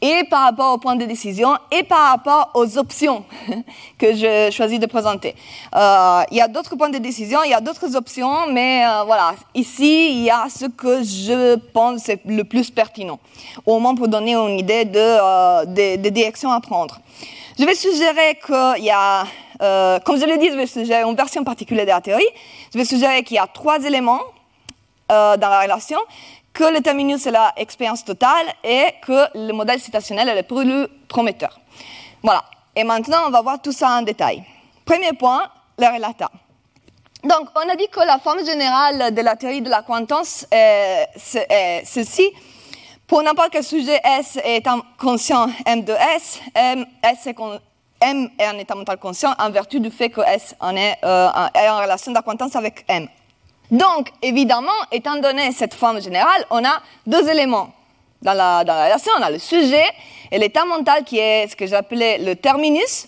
[0.00, 3.24] et par rapport au point de décision et par rapport aux options
[3.98, 5.34] que je choisis de présenter.
[5.74, 9.02] Euh, il y a d'autres points de décision, il y a d'autres options, mais euh,
[9.02, 13.18] voilà, ici, il y a ce que je pense est le plus pertinent,
[13.66, 17.00] au moins pour donner une idée de, euh, des de directions à prendre.
[17.58, 19.24] Je vais suggérer qu'il y a,
[19.62, 22.30] euh, comme je l'ai dit, je vais suggérer une version particulière de la théorie.
[22.72, 24.20] Je vais suggérer qu'il y a trois éléments
[25.10, 25.98] euh, dans la relation
[26.52, 30.88] que le terminus est la expérience totale et que le modèle citationnel est le plus
[31.08, 31.58] prometteur.
[32.22, 32.44] Voilà.
[32.74, 34.44] Et maintenant, on va voir tout ça en détail.
[34.84, 35.42] Premier point,
[35.78, 36.30] le relata.
[37.22, 41.08] Donc, on a dit que la forme générale de la théorie de la quantance est,
[41.50, 42.30] est ceci.
[43.06, 47.34] Pour n'importe quel sujet S étant conscient M de S, M, est,
[48.00, 51.68] M est un état mental conscient en vertu du fait que S est, euh, est
[51.68, 53.08] en relation d'acquaintance avec M.
[53.70, 57.70] Donc, évidemment, étant donné cette forme générale, on a deux éléments
[58.20, 59.12] dans la, relation.
[59.18, 59.84] On a le sujet
[60.30, 63.06] et l'état mental qui est ce que j'appelais le terminus,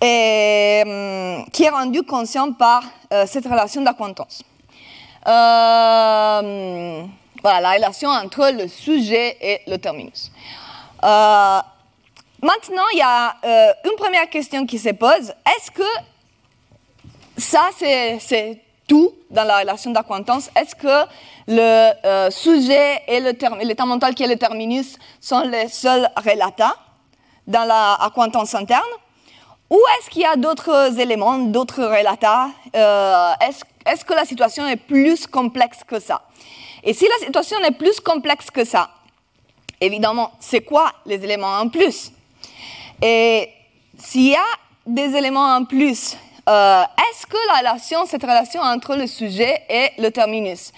[0.00, 4.42] et, hum, qui est rendu conscient par euh, cette relation d'acquaintance.
[5.26, 7.04] Euh,
[7.42, 10.30] voilà, la relation entre le sujet et le terminus.
[11.02, 11.60] Euh,
[12.42, 13.36] maintenant, il y a
[13.84, 15.32] une première question qui se pose.
[15.46, 15.82] Est-ce que
[17.36, 20.50] ça, c'est tout dans la relation d'acquaintance.
[20.56, 21.08] Est-ce que
[21.48, 26.74] le euh, sujet et l'état mental qui est le terminus sont les seuls relata
[27.46, 28.82] dans la acquaintance interne?
[29.70, 34.66] Ou est-ce qu'il y a d'autres éléments, d'autres relata euh, Est-ce est que la situation
[34.66, 36.22] est plus complexe que ça?
[36.82, 38.90] Et si la situation est plus complexe que ça,
[39.80, 42.12] évidemment, c'est quoi les éléments en plus?
[43.02, 43.48] Et
[43.96, 44.44] s'il y a
[44.86, 46.16] des éléments en plus
[46.48, 50.72] euh, est-ce que la relation, cette relation entre le sujet et le terminus,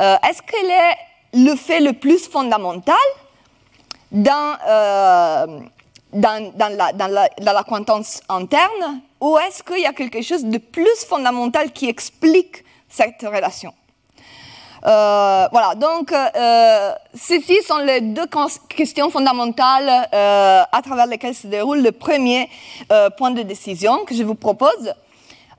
[0.00, 0.96] euh, est-ce qu'elle est
[1.34, 2.94] le fait le plus fondamental
[4.10, 5.60] dans, euh,
[6.14, 12.64] la, dans, interne ou est-ce qu'il y a quelque chose de plus fondamental qui explique
[12.88, 13.72] cette relation?
[14.84, 16.12] Euh, voilà, donc
[17.14, 18.26] ceci sont les deux
[18.68, 22.48] questions fondamentales à travers lesquelles se déroule le premier
[23.16, 24.92] point de décision que je vous propose.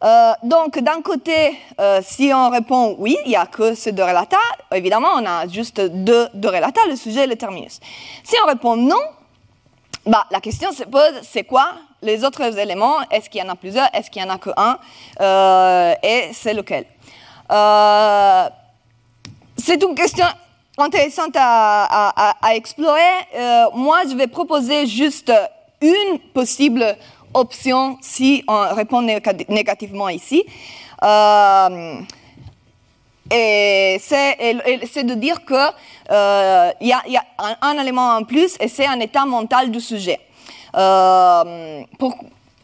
[0.04, 4.04] Euh, donc, d'un côté, euh, si on répond oui, il n'y a que ces deux
[4.04, 4.38] relata,
[4.74, 7.80] évidemment, on a juste deux, deux relata, le sujet et le terminus.
[8.24, 9.00] Si on répond non,
[10.06, 12.98] bah, la question se pose, c'est quoi les autres éléments?
[13.10, 13.88] Est-ce qu'il y en a plusieurs?
[13.96, 14.78] Est-ce qu'il y en a qu'un
[15.22, 16.86] euh, Et c'est lequel?
[17.50, 18.50] Euh,
[19.56, 20.26] C'est une question
[20.78, 23.00] intéressante à, à, explorer.
[23.74, 25.32] Moi, je vais proposer juste
[25.80, 26.98] une possible
[27.34, 30.44] option si on répond négativement ici.
[31.04, 32.02] Euh,
[33.32, 35.58] et c'est de dire qu'il
[36.12, 37.04] euh, y, a,
[37.62, 40.20] un, élément en plus et c'est un état mental du sujet.
[40.76, 41.84] Euh,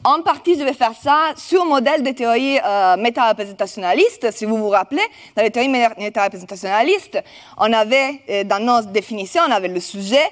[0.03, 4.31] en partie, je vais faire ça sur modèle des théories euh, méta-représentationnalistes.
[4.31, 5.01] Si vous vous rappelez,
[5.35, 7.21] dans les théories méta-représentationnalistes,
[7.57, 10.23] on avait, dans nos définitions, on avait le sujet,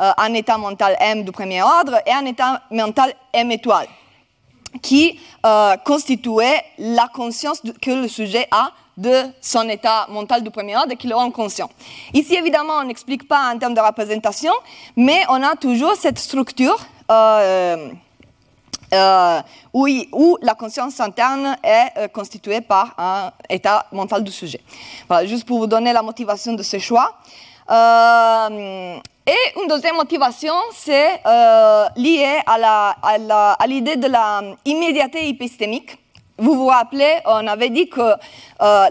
[0.00, 3.86] euh, un état mental M du premier ordre et un état mental M étoile,
[4.82, 10.76] qui euh, constituait la conscience que le sujet a de son état mental du premier
[10.76, 11.70] ordre et qui le rend conscient.
[12.14, 14.52] Ici, évidemment, on n'explique pas en termes de représentation,
[14.96, 16.78] mais on a toujours cette structure
[17.10, 17.90] euh,
[18.94, 19.40] euh,
[19.74, 24.60] où, où, la conscience interne est constituée par un état mental du sujet.
[25.08, 27.16] Voilà, juste pour vous donner la motivation de ce choix.
[27.70, 35.98] Euh, et une deuxième motivation, c'est euh, lié à l'idée de la immédiateté épistémique.
[36.38, 38.88] Vous vous rappelez, on avait dit que euh,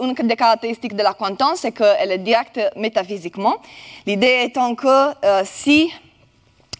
[0.00, 3.56] une des caractéristiques de la quantance, c'est qu'elle est directe métaphysiquement.
[4.06, 5.92] L'idée étant que euh, si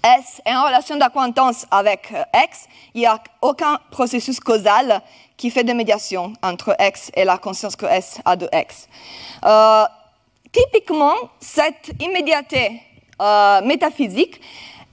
[0.02, 5.02] S est en relation d'acquaintance avec X, il n'y a aucun processus causal
[5.36, 8.88] qui fait de médiation entre X et la conscience que S a de X.
[9.44, 9.84] Euh,
[10.52, 12.82] typiquement, cette immédiateté
[13.20, 14.40] euh, métaphysique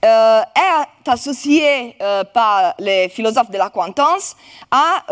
[0.06, 4.36] euh, est associée euh, par les philosophes de la quantance
[4.70, 5.04] à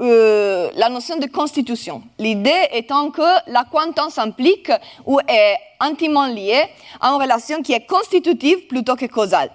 [0.00, 2.02] la notion de constitution.
[2.18, 4.70] L'idée étant que la quantance implique
[5.04, 6.64] ou est intimement liée
[7.00, 9.50] à une relation qui est constitutive plutôt que causale.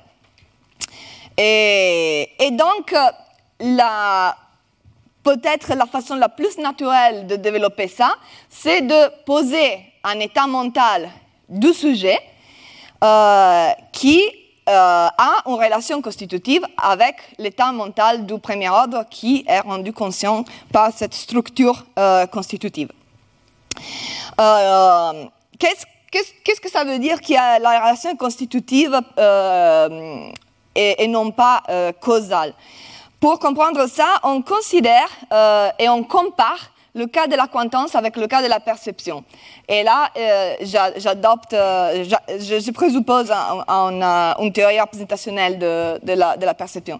[1.37, 2.93] Et, et donc,
[3.61, 4.35] la,
[5.23, 8.13] peut-être la façon la plus naturelle de développer ça,
[8.49, 11.09] c'est de poser un état mental
[11.49, 12.19] du sujet
[13.03, 14.21] euh, qui
[14.69, 20.45] euh, a une relation constitutive avec l'état mental du premier ordre qui est rendu conscient
[20.71, 22.89] par cette structure euh, constitutive.
[25.59, 28.99] Qu'est-ce que ça veut dire qu'il y a la relation constitutive
[30.75, 31.63] et, et, non pas
[31.99, 32.53] causale?
[33.19, 35.09] Pour comprendre ça, on considère
[35.79, 39.23] et on compare le cas de la quantance avec le cas de la perception.
[39.67, 40.55] Et là, euh,
[40.97, 46.99] j'adopte, euh, je, présuppose euh, une théorie représentationnelle de, la, de, la, perception.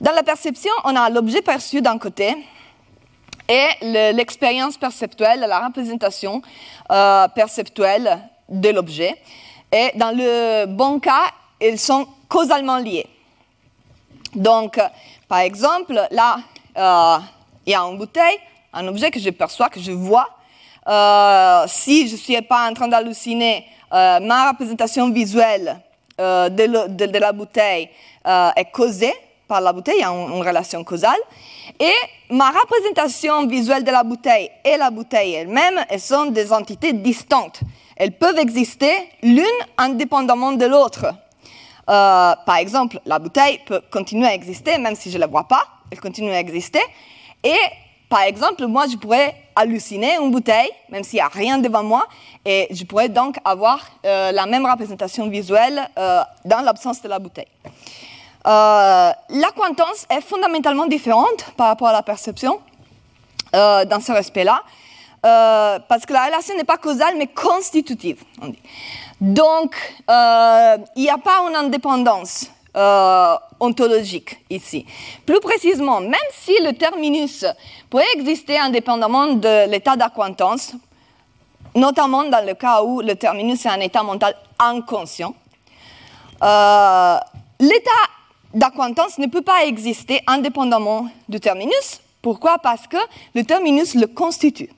[0.00, 2.34] Dans la perception, on a l'objet perçu d'un côté
[3.48, 6.40] et l'expérience perceptuelle, la représentation
[7.34, 9.14] perceptuelle de l'objet.
[9.70, 13.06] Et dans le bon cas, ils sont causalement liés.
[14.34, 14.80] Donc,
[15.28, 16.38] par exemple, là,
[17.66, 18.38] il y a une bouteille,
[18.74, 20.28] un objet que je perçois, que je vois.
[20.86, 25.78] Euh, si je ne suis pas en train d'halluciner, euh, ma représentation visuelle
[26.20, 27.88] euh, de, la bouteille
[28.24, 29.14] est causée
[29.46, 31.18] par la bouteille, il y a une, relation causale.
[31.78, 31.92] Et
[32.30, 37.60] ma représentation visuelle de la bouteille et la bouteille elle-même, elles sont des entités distantes.
[37.96, 39.44] Elles peuvent exister l'une
[39.78, 41.06] indépendamment de l'autre.
[41.86, 45.62] par exemple, la bouteille peut continuer à exister, même si je ne la vois pas,
[45.90, 46.80] elle continue à exister.
[47.42, 47.58] Et
[48.14, 52.06] par exemple, moi, je pourrais halluciner une bouteille, même s'il n'y a rien devant moi,
[52.44, 57.18] et je pourrais donc avoir euh, la même représentation visuelle euh, dans l'absence de la
[57.18, 57.48] bouteille.
[58.46, 59.48] Euh, la
[60.10, 62.60] est fondamentalement différente par rapport à la perception
[63.52, 64.62] dans ce respect-là,
[65.88, 68.22] parce que la relation n'est pas causale, mais constitutive.
[69.20, 69.74] Donc,
[70.08, 74.84] il n'y a pas une indépendance euh, ontologique ici.
[75.24, 77.44] Plus précisément, même si le terminus
[77.88, 80.74] pourrait exister indépendamment de l'état d'acquaintance,
[81.74, 85.34] notamment dans le cas où le terminus est un état mental inconscient,
[86.42, 87.16] euh,
[87.60, 87.90] l'état
[88.52, 92.00] d'acquaintance ne peut pas exister indépendamment du terminus.
[92.22, 92.58] Pourquoi?
[92.58, 92.96] Parce que
[93.34, 94.70] le terminus le constitue.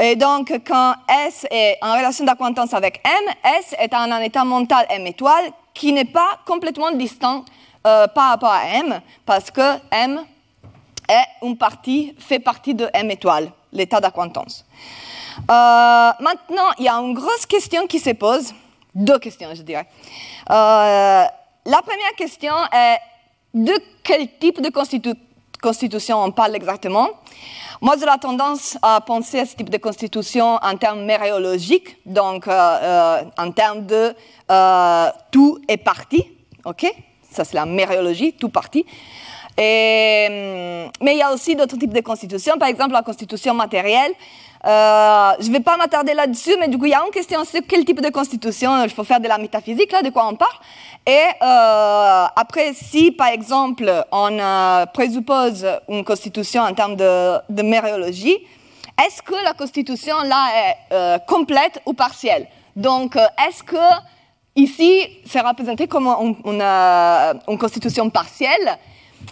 [0.00, 0.94] Et donc, quand
[1.26, 5.50] S est en relation d'acquaintance avec M, S est en un état mental M étoile
[5.78, 7.44] qui n'est pas complètement distinct
[7.86, 10.20] euh, par rapport à M, parce que M
[11.08, 14.66] est une partie, fait partie de M étoile, l'état d'acquaintance.
[15.38, 18.52] Euh, maintenant, il y a une grosse question qui se pose,
[18.92, 19.86] deux questions, je dirais.
[20.50, 21.24] Euh,
[21.64, 22.98] la première question est
[23.54, 24.70] de quel type de
[25.60, 27.08] constitution on parle exactement?
[27.80, 32.48] Moi, j'ai la tendance à penser à ce type de constitution en termes méréologiques, donc
[32.48, 34.14] euh, euh, en termes de
[34.50, 36.24] euh, tout est parti,
[36.64, 36.92] ok?
[37.30, 38.80] Ça, c'est la méréologie, tout parti.
[38.80, 38.84] Hum,
[41.02, 44.12] mais il y a aussi d'autres types de constitutions, par exemple la constitution matérielle.
[44.64, 47.60] Je ne vais pas m'attarder là-dessus, mais du coup, il y a une question sur
[47.68, 50.58] quel type de constitution il faut faire de la métaphysique, là, de quoi on parle.
[51.08, 57.62] Et euh, après, si par exemple on euh, présuppose une constitution en termes de, de
[57.62, 58.36] méréologie,
[59.02, 62.46] est-ce que la constitution là est euh, complète ou partielle?
[62.76, 63.76] Donc, est-ce que
[64.54, 68.76] ici c'est représenté comme une, une, constitution partielle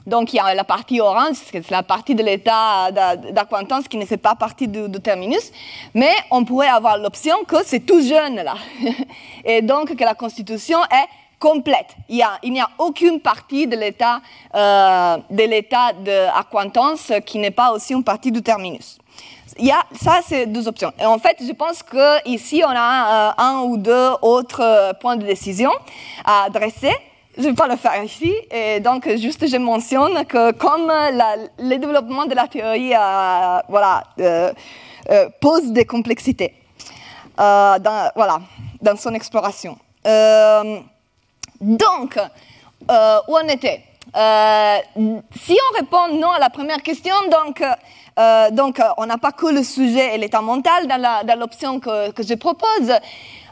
[0.06, 2.90] donc il y a la partie orange, c'est la partie de l'état
[3.32, 5.52] d'acquaintance qui ne fait pas partie du, terminus,
[5.94, 8.54] mais on pourrait avoir l'option que c'est tout jeune là,
[9.44, 11.96] et donc que la constitution est complète.
[12.08, 14.20] Il n'y a, aucune partie de l'état
[14.54, 18.98] euh, d'acquaintance qui n'est pas aussi une partie du terminus.
[19.58, 20.92] Il y a, ça, c'est deux options.
[21.00, 25.16] Et en fait, je pense qu'ici, on a euh, un ou deux autres euh, points
[25.16, 25.70] de décision
[26.24, 26.94] à adresser.
[27.36, 28.34] Je ne vais pas le faire ici.
[28.50, 30.90] Et donc, juste, je mentionne que comme
[31.58, 32.92] le développement de la théorie
[33.68, 34.04] voilà,
[35.40, 36.54] pose des complexités
[37.36, 38.40] dans, voilà,
[38.80, 39.76] dans son exploration.
[41.60, 42.18] Donc,
[42.90, 43.82] euh, où on était?
[44.16, 44.78] Euh,
[45.36, 47.62] Si on répond non à la première question, donc,
[48.18, 52.22] euh, donc on n'a pas que le sujet et l'état mental dans l'option que, que,
[52.22, 52.92] je propose.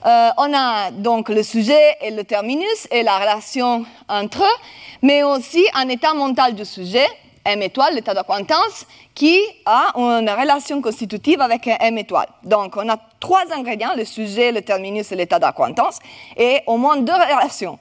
[0.04, 4.56] on a donc le sujet et le terminus et la relation entre eux,
[5.02, 7.06] mais aussi un état mental du sujet
[7.44, 12.28] M étoile, l'état d'acquaintance, qui a une relation constitutive avec M étoile.
[12.42, 15.98] Donc, on a trois ingrédients, le sujet, le terminus et l'état d'acquaintance,
[16.36, 17.78] et au moins deux relations.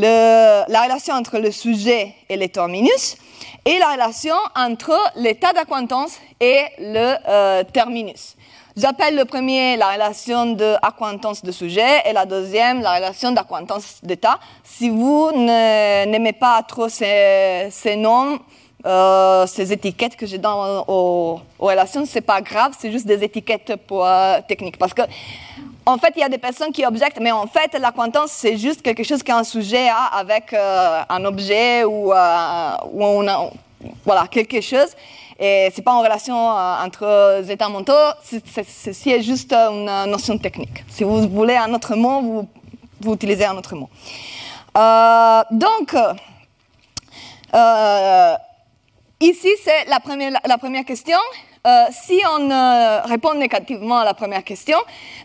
[0.00, 3.16] La relation entre le sujet et le terminus,
[3.64, 8.36] et la relation entre l'état d'acquaintance et le euh, terminus.
[8.76, 14.40] J'appelle le premier la relation d'acquaintance de sujet et la deuxième la relation d'acquaintance d'état.
[14.64, 18.40] Si vous n'aimez pas trop ces, ces noms,
[18.84, 23.22] euh, ces étiquettes que j'ai dans aux, aux relations, c'est pas grave, c'est juste des
[23.22, 24.76] étiquettes pour euh, technique.
[24.76, 25.02] Parce que,
[25.86, 28.56] en fait, il y a des personnes qui objectent, mais en fait, la quantance, c'est
[28.56, 33.50] juste quelque chose qu'un sujet a avec euh, un objet ou, euh,
[34.04, 34.94] voilà, quelque chose.
[35.38, 40.84] Et c'est pas en relation euh, entre états mentaux, ceci est juste une notion technique.
[40.88, 42.48] Si vous voulez un autre mot, vous,
[43.00, 43.90] vous utilisez un autre mot.
[45.50, 45.94] Donc,
[49.20, 51.18] ici, c'est la première, la première question.
[51.66, 54.76] Euh, si on euh, répond négativement à la première question,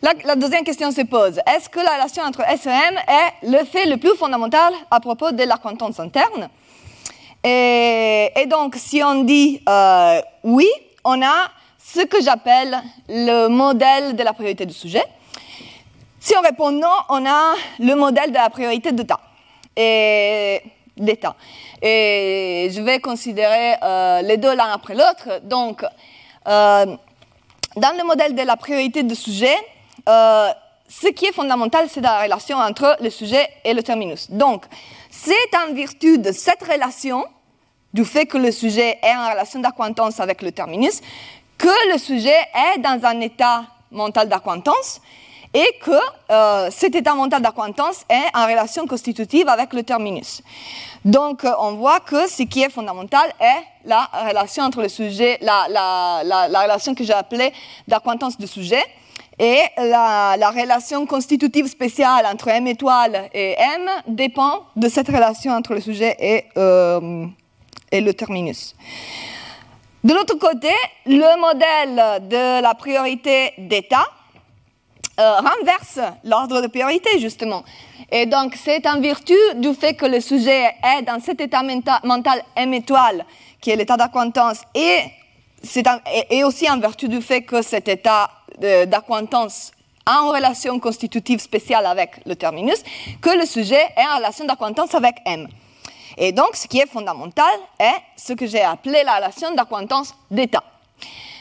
[0.01, 1.37] la, deuxième question se pose.
[1.45, 5.01] Est-ce que la relation entre S et M est le fait le plus fondamental à
[5.01, 6.47] propos de la quantance interne?
[7.43, 10.69] Et, donc, si on dit euh, oui,
[11.03, 12.77] on a ce que j'appelle
[13.09, 15.03] le modèle de la priorité du sujet.
[16.21, 19.19] Si on répond non, on a le modèle de la priorité d'état.
[19.75, 20.61] Et
[20.95, 21.35] d'état.
[21.81, 23.75] Et je vais considérer
[24.23, 25.41] les deux l'un après l'autre.
[25.43, 25.83] Donc,
[26.45, 29.55] dans le modèle de la priorité du sujet,
[30.07, 30.49] euh,
[30.87, 34.29] ce qui est fondamental, c'est la relation entre le sujet et le terminus.
[34.31, 34.65] Donc,
[35.09, 37.25] c'est en vertu de cette relation,
[37.93, 41.01] du fait que le sujet est en relation d'acquaintance avec le terminus,
[41.57, 42.37] que le sujet
[42.75, 45.01] est dans un état mental d'acquaintance
[45.53, 45.91] et que
[46.31, 50.41] euh, cet état mental d'acquaintance est en relation constitutive avec le terminus.
[51.05, 55.37] Donc, euh, on voit que ce qui est fondamental est la relation entre le sujet,
[55.41, 57.53] la, la, la, la relation que j'ai appelée
[57.87, 58.83] d'acquaintance du sujet,
[59.39, 65.53] et la, la, relation constitutive spéciale entre M étoile et M dépend de cette relation
[65.53, 67.25] entre le sujet et, euh,
[67.89, 68.75] et le terminus.
[70.03, 70.73] De l'autre côté,
[71.05, 74.05] le modèle de la priorité d'état
[75.19, 77.63] euh, renverse l'ordre de priorité, justement.
[78.11, 81.99] Et donc, c'est en vertu du fait que le sujet est dans cet état menta-
[82.03, 83.25] mental M étoile,
[83.61, 84.99] qui est l'état d'acquaintance, et,
[86.29, 88.29] et- aussi en vertu du fait que cet état
[88.87, 89.71] d'acquaintance
[90.05, 92.81] a une relation constitutive spéciale avec le terminus,
[93.21, 95.47] que le sujet est en relation d'acquaintance avec M.
[96.17, 100.63] Et donc, ce qui est fondamental est ce que j'ai appelé la relation d'acquaintance d'état.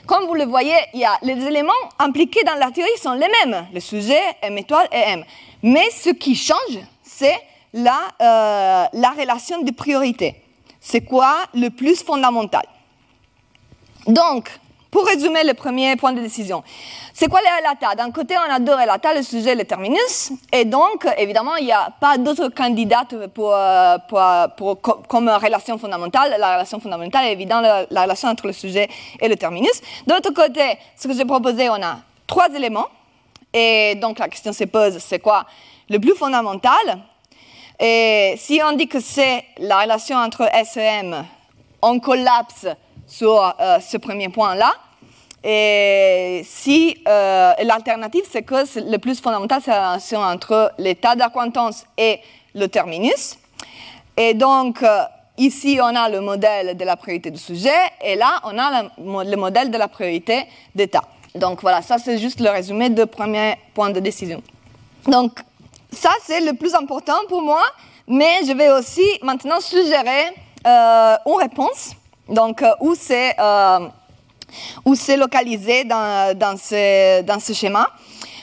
[0.08, 3.28] Comme vous le voyez, il y a, les éléments impliqués dans la théorie sont les
[3.44, 5.22] mêmes, le sujet, M étoile et M.
[5.62, 7.38] Mais ce qui change, c'est
[7.74, 10.42] la, euh, la relation de priorité.
[10.80, 12.64] C'est quoi le plus fondamental?
[14.06, 14.48] Donc,
[14.90, 16.62] pour résumer le premier point de décision,
[17.12, 20.32] c'est quoi les relata D'un côté, on a deux relata, le sujet et le terminus.
[20.52, 23.98] Et donc, évidemment, il n'y a pas d'autres candidats pour, euh,
[24.56, 26.36] pour, comme relation fondamentale.
[26.38, 28.88] La relation fondamentale est évidemment la, la, relation entre le sujet
[29.20, 29.80] et le terminus.
[30.06, 32.86] De l'autre côté, ce que j'ai proposé, on a trois éléments.
[33.52, 35.44] Et donc, la question se pose, c'est quoi
[35.90, 36.98] le plus fondamental?
[37.80, 41.24] Et si on dit que c'est la relation entre S et M,
[41.80, 42.66] on collapse
[43.08, 44.70] sur euh, ce premier point-là.
[45.42, 51.86] Et si euh, l'alternative, c'est que le plus fondamental, c'est la relation entre l'état d'acquaintance
[51.96, 52.20] et
[52.54, 53.38] le terminus.
[54.16, 55.04] Et donc, euh,
[55.38, 59.30] ici, on a le modèle de la priorité du sujet, et là, on a le,
[59.30, 60.44] le modèle de la priorité
[60.74, 61.04] d'état.
[61.34, 64.42] Donc voilà, ça c'est juste le résumé de premier point de décision.
[65.06, 65.38] Donc,
[65.92, 67.62] ça c'est le plus important pour moi,
[68.08, 70.34] mais je vais aussi maintenant suggérer
[70.64, 71.92] une réponse,
[72.28, 73.34] donc euh, où c'est
[74.84, 77.86] où c'est localisé dans, dans, ce, dans ce schéma?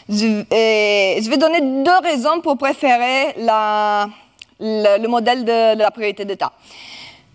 [0.08, 6.52] Je, vais donner deux raisons pour préférer le, le, modèle de, la priorité d'État.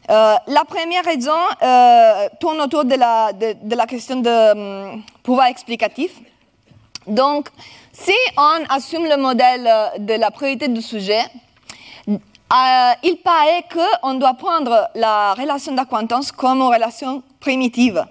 [0.09, 1.32] Euh, la première raison
[1.62, 6.12] euh, tourne autour de la, question de um, pouvoir explicatif.
[7.07, 7.48] Donc,
[7.92, 11.22] si on assume le modèle de la priorité du sujet,
[12.53, 18.05] euh, il paraît qu'on doit prendre la relation d'acquaintance comme une relation primitive.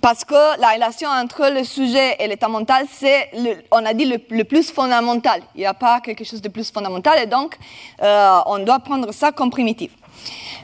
[0.00, 3.30] Parce que la relation entre le sujet et l'état mental, c'est,
[3.70, 5.42] on a dit, le, plus fondamental.
[5.54, 7.56] Il n'y a pas quelque chose de plus fondamental et donc
[8.02, 9.92] euh, on doit prendre ça comme primitif.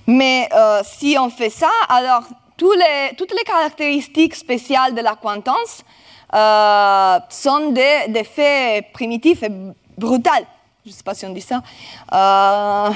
[0.06, 2.22] Mais euh, si on fait ça, alors
[2.56, 2.76] toutes
[3.32, 5.84] les caractéristiques spéciales de la quantance
[6.34, 9.50] euh, sont des, des, faits primitifs et
[9.96, 10.30] brutaux.
[10.88, 11.60] Je ne sais pas si on dit ça.
[12.14, 12.90] Euh,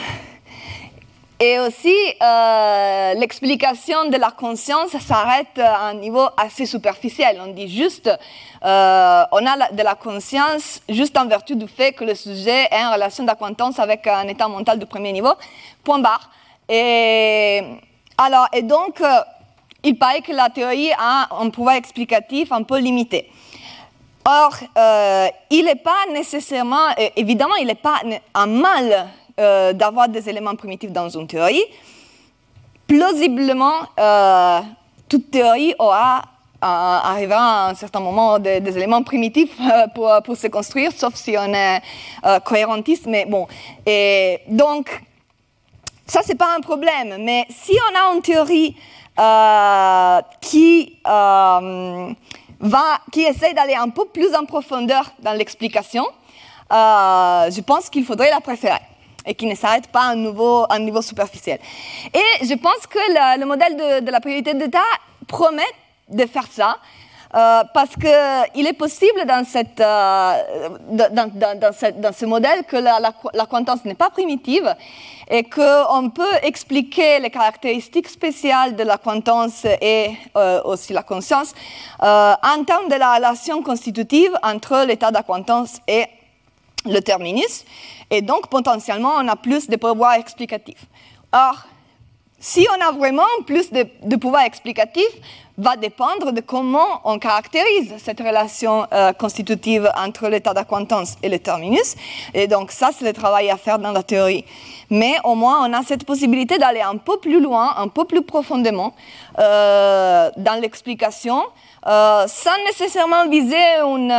[1.39, 7.39] et aussi, euh, l'explication de la conscience s'arrête à un niveau assez superficiel.
[7.47, 8.07] On dit juste,
[8.65, 12.83] euh, on a de la conscience juste en vertu du fait que le sujet est
[12.83, 15.35] en relation d'acquaintance avec un état mental de premier niveau,
[15.85, 16.31] point barre.
[16.71, 17.61] Et,
[18.17, 19.03] alors, et donc,
[19.83, 23.29] il paraît que la théorie a un pouvoir explicatif un peu limité.
[24.25, 28.01] Or, euh, il n'est pas nécessairement, évidemment, il n'est pas
[28.35, 29.09] un mal
[29.41, 31.65] euh, d'avoir des éléments primitifs dans une théorie,
[32.87, 33.87] plausiblement,
[35.09, 36.23] toute théorie aura
[36.65, 39.59] arrivera à un certain moment des, éléments primitifs
[39.97, 41.81] pour, pour, se construire, sauf si on est
[42.45, 43.07] cohérentiste.
[43.07, 43.49] Mais bon,
[43.85, 45.03] et donc,
[46.07, 47.17] ça, c'est pas un problème.
[47.25, 48.77] Mais si on a une théorie
[50.41, 51.01] qui
[53.11, 56.05] qui essaie d'aller un peu plus en profondeur dans l'explication,
[56.73, 58.81] euh, je pense qu'il faudrait la préférer
[59.27, 61.59] et qui ne s'arrête pas à un niveau superficiel.
[62.13, 62.99] Et je pense que
[63.39, 64.81] le, modèle de, la priorité d'État
[65.29, 65.63] promet
[66.09, 66.79] de faire ça.
[67.35, 69.25] Euh, parce qu'il est possible euh,
[70.91, 73.47] dans, ce modèle que la, la, la
[73.87, 74.75] n'est pas primitive
[75.31, 81.55] et qu'on peut expliquer les caractéristiques spéciales de la quantance et euh, aussi la conscience
[82.01, 86.05] en termes de la relation constitutive entre l'état de quantance et
[86.85, 87.65] le terminus.
[88.11, 90.85] Et donc, potentiellement, on a plus de pouvoir explicatif.
[91.33, 91.67] Or,
[92.43, 95.07] si on a vraiment plus de, pouvoir explicatif,
[95.57, 101.39] va dépendre de comment on caractérise cette relation euh, constitutive entre l'état d'acquaintance et le
[101.39, 101.95] terminus.
[102.35, 104.45] Et donc ça, c'est le travail à faire dans la théorie.
[104.91, 108.23] Mais au moins, on a cette possibilité d'aller un peu plus loin, un peu plus
[108.23, 108.93] profondément
[109.39, 111.45] euh, dans l'explication,
[111.87, 114.13] euh, sans nécessairement viser une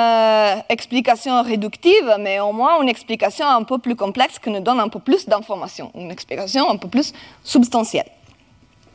[0.69, 4.89] explication réductive, mais au moins une explication un peu plus complexe qui nous donne un
[4.89, 8.09] peu plus d'informations, une explication un peu plus substantielle.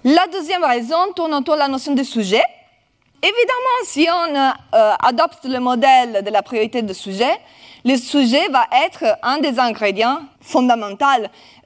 [0.04, 2.42] La deuxième raison tourne autour de la notion de sujet.
[3.20, 7.32] Évidemment, si on euh, adopte le modèle de la priorité de sujet,
[7.84, 11.04] le sujet va être un des ingrédients fondamentaux,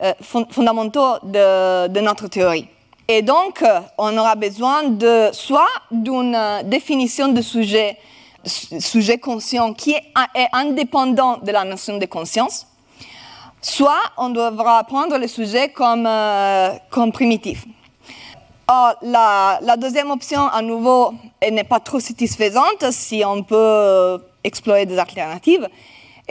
[0.03, 0.15] euh,
[0.51, 2.69] fondamentaux de, notre théorie.
[3.15, 7.99] Et donc, euh, on aura besoin de soit d'une définition de sujet,
[8.43, 10.03] sujet conscient qui est,
[10.55, 12.67] indépendant de la notion de conscience,
[13.61, 16.09] soit on devra prendre le sujet comme,
[16.89, 17.67] comme primitif.
[19.03, 25.69] La, deuxième option, à nouveau, n'est pas trop satisfaisante si on peut explorer des alternatives.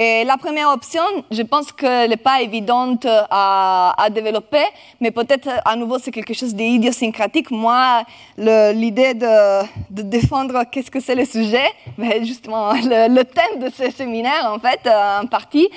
[0.04, 4.64] Et la première option, je pense qu'elle n'est pas évidente à, développer,
[5.00, 7.52] mais peut-être à nouveau c'est quelque chose d'idiosyncratique.
[7.52, 8.02] Moi,
[8.36, 14.52] l'idée de, défendre qu'est-ce que c'est le sujet, mais justement le, thème de ce séminaire
[14.52, 15.70] en fait, en partie,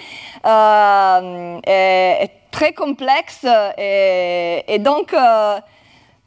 [0.46, 3.44] euh, est, très complexe
[3.76, 5.58] et, donc euh,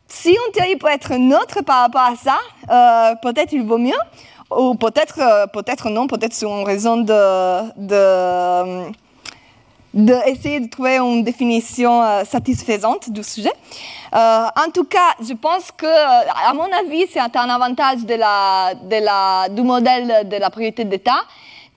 [0.08, 2.38] si une théorie peut être neutre par rapport à ça,
[2.70, 4.00] euh, peut-être il vaut mieux,
[4.52, 8.91] ou peut-être euh, peut-être non, peut-être c'est une raison de, de,
[9.93, 13.54] de, de trouver une définition euh, satisfaisante du sujet.
[14.14, 19.62] en tout cas, je pense que, à mon avis, c'est un avantage de de du
[19.62, 21.22] modèle de la priorité d'État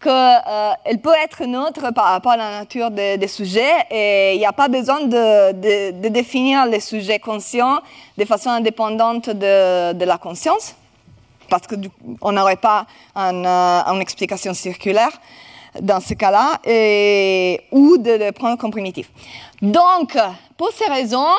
[0.01, 4.47] qu'elle euh, peut être neutre par rapport à la nature des, sujets et il n'y
[4.47, 7.81] a pas besoin de, définir les sujets conscients
[8.17, 10.75] de façon indépendante de, la conscience,
[11.51, 12.87] parce qu'on n'aurait pas
[13.17, 15.13] euh, une explication circulaire
[15.81, 16.59] dans ce cas-là,
[17.71, 19.11] ou de le prendre comme primitif.
[19.61, 20.17] Donc,
[20.57, 21.37] pour ces raisons,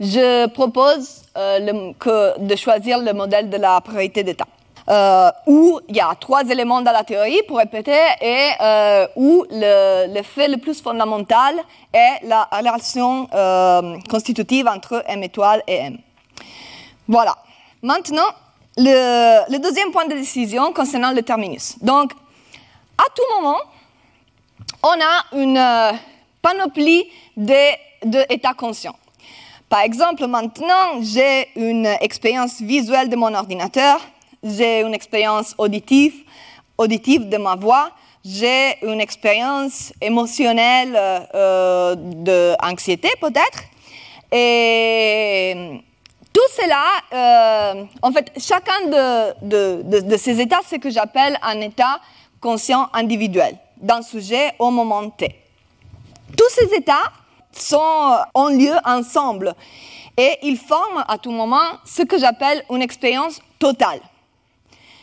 [0.00, 1.92] je propose euh,
[2.38, 4.46] de choisir le modèle de la priorité d'État
[4.88, 8.50] euh, où il y a trois éléments dans la théorie, pour répéter, et
[9.16, 11.56] où le, fait le plus fondamental
[11.92, 13.26] est la relation
[14.08, 15.98] constitutive entre M étoile et M.
[17.06, 17.36] Voilà.
[17.82, 18.30] Maintenant,
[18.78, 21.76] le, deuxième point de décision concernant le terminus.
[21.80, 22.12] Donc,
[22.96, 23.58] à tout moment,
[24.82, 25.92] on a une euh,
[26.40, 27.04] panoplie
[27.36, 28.96] d'états conscients.
[29.68, 34.00] Par exemple, maintenant, j'ai une expérience visuelle de mon ordinateur
[34.42, 36.14] j'ai une expérience auditive,
[36.76, 37.90] auditive de ma voix,
[38.24, 40.96] j'ai une expérience émotionnelle
[41.34, 43.64] euh, d'anxiété peut-être.
[44.30, 45.80] Et
[46.38, 51.98] tout cela, euh, en fait, chacun de, ces états, c'est ce que j'appelle un état
[52.40, 55.34] conscient individuel d'un sujet au moment T.
[56.36, 57.10] Tous ces états
[57.50, 59.52] sont, ont lieu ensemble
[60.16, 64.00] et ils forment à tout moment ce que j'appelle une expérience totale.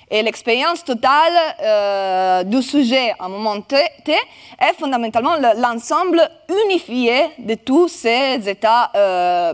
[0.10, 6.22] Et l'expérience totale euh, du sujet à moment T, est fondamentalement l'ensemble
[6.64, 9.54] unifié de tous ces états euh,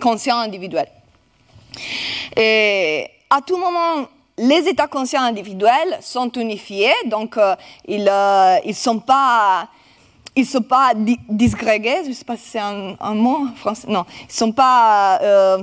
[0.00, 0.90] conscients individuels.
[2.36, 4.06] Et à tout moment,
[4.38, 7.54] les états conscients individuels sont unifiés, donc euh,
[7.86, 9.68] ils ne sont pas
[10.38, 10.92] ils sont pas
[11.30, 15.18] disgrégués, je ne sais pas si c'est un, mot français, non, ils ne sont pas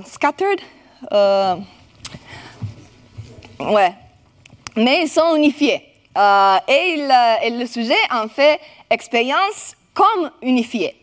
[0.08, 0.60] scattered.
[3.60, 3.94] ouais,
[4.76, 5.94] mais ils sont unifiés.
[6.18, 8.60] Euh, et, le sujet en fait
[8.90, 10.96] expérience comme unifié.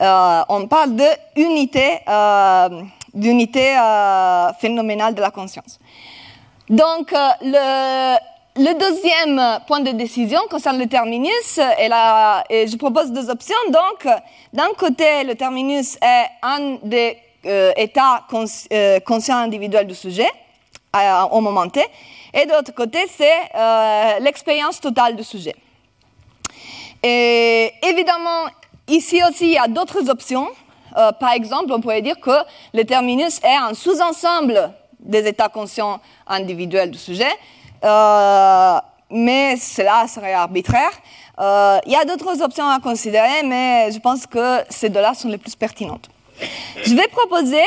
[0.00, 1.06] Euh, on parle de
[1.36, 2.82] unité, euh,
[3.14, 5.78] d'unité euh, phénoménale de la conscience.
[6.68, 8.14] Donc, euh,
[8.56, 11.88] le, deuxième point de décision concerne le terminus et,
[12.66, 13.56] je propose deux options.
[13.68, 14.06] Donc,
[14.52, 17.16] d'un côté, le terminus est un des
[17.76, 18.24] états
[19.04, 20.28] conscients individuels du sujet
[21.30, 21.84] au moment T,
[22.34, 25.54] et de l'autre côté, c'est l'expérience totale du sujet.
[27.02, 28.46] Et évidemment,
[28.88, 30.48] ici aussi, il y a d'autres options.
[30.96, 32.36] Euh, par exemple, on pourrait dire que
[32.74, 37.30] le terminus est un sous-ensemble des états conscients individuels du sujet,
[37.84, 38.78] euh,
[39.10, 40.90] mais cela serait arbitraire.
[41.40, 45.28] Euh, il y a d'autres options à considérer, mais je pense que ces deux-là sont
[45.28, 46.08] les plus pertinentes.
[46.84, 47.64] Je vais proposer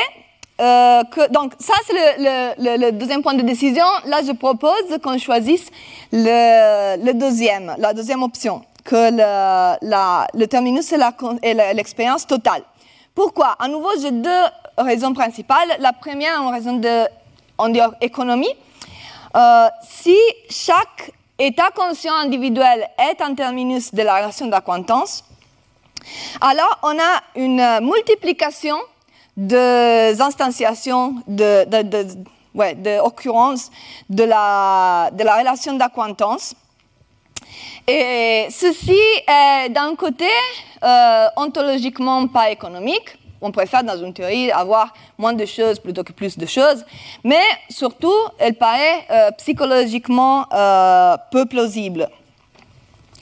[0.58, 3.84] que, donc ça c'est le, deuxième point de décision.
[4.04, 5.68] Là, je propose qu'on choisisse
[6.12, 12.62] le, deuxième, la deuxième option que le terminus est l'expérience totale.
[13.14, 13.56] Pourquoi?
[13.58, 14.42] À nouveau, j'ai deux
[14.78, 15.76] raisons principales.
[15.78, 17.06] La première, en raison de
[18.00, 18.54] économie.
[19.36, 20.16] Euh, si
[20.50, 25.24] chaque état conscient individuel est un terminus de la relation d'acquaintance,
[26.40, 28.76] alors on a une multiplication
[29.36, 32.06] des instantiations de, de, de,
[32.54, 36.54] ouais, de la, de la relation d'acquaintance
[37.86, 40.28] et ceci est d'un côté
[40.84, 43.18] euh, ontologiquement pas économique.
[43.40, 46.84] On préfère dans une théorie avoir moins de choses plutôt que plus de choses.
[47.24, 52.08] Mais surtout, elle paraît euh, psychologiquement euh, peu plausible.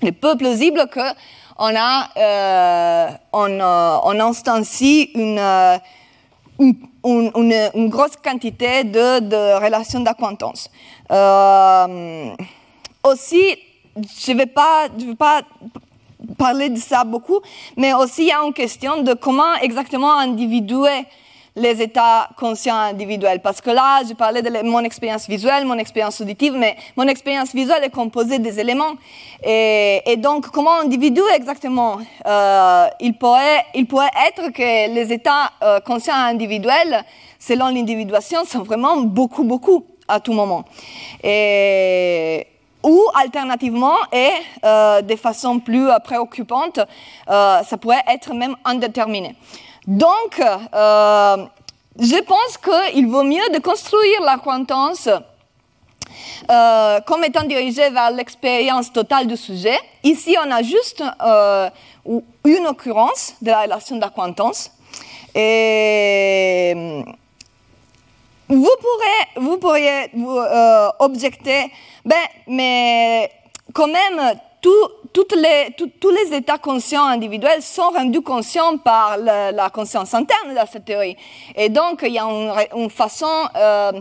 [0.03, 5.39] Il peu plausible qu'on a, on, on instancie une,
[6.59, 10.71] une, une, grosse quantité de, de relations d'acquaintance.
[13.05, 13.59] aussi,
[13.97, 14.89] je ne vais, pas,
[16.37, 17.41] parler de ça beaucoup,
[17.77, 21.07] mais aussi il y a une question de comment exactement individuer
[21.57, 23.41] les états conscients individuels.
[23.41, 27.53] Parce que là, je parlais de mon expérience visuelle, mon expérience auditive, mais mon expérience
[27.55, 28.95] visuelle est composée des éléments.
[29.43, 35.81] Et, donc, comment individuer exactement euh, il, pourrait, il pourrait être que les états euh,
[35.81, 37.05] conscients individuels,
[37.39, 40.65] selon l'individuation, sont vraiment beaucoup, beaucoup à tout moment.
[41.23, 42.47] Et
[42.83, 44.31] ou alternativement, et
[44.65, 46.79] euh, de façon plus euh, préoccupante,
[47.29, 49.35] euh, ça pourrait être même indéterminé.
[49.87, 50.41] Donc,
[51.99, 54.39] je pense qu'il vaut mieux de construire la
[57.07, 59.79] comme étant dirigée vers l'expérience totale du sujet.
[60.05, 61.03] Ici, on a juste
[62.45, 64.71] une occurrence de la relation d'acquaintance.
[65.35, 67.05] Et
[68.51, 70.39] vous, pourrez, vous pourriez vous,
[70.99, 71.71] objecter
[72.05, 73.31] ben, mais
[73.73, 80.15] quand même, toutes les, tous les états conscients individuels sont rendus conscients par la, conscience
[80.15, 81.17] interne de cette théorie.
[81.55, 82.25] Et donc, il y a
[82.75, 83.93] une, façon, euh,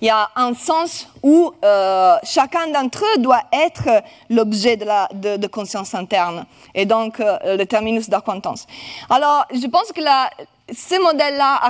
[0.00, 5.08] il y a un sens où euh, chacun d'entre eux doit être l'objet de, la,
[5.12, 8.66] de, conscience interne, et donc euh, le terminus d'acquaintance.
[9.08, 10.30] Alors, je pense que la,
[10.72, 11.60] ce modèle-là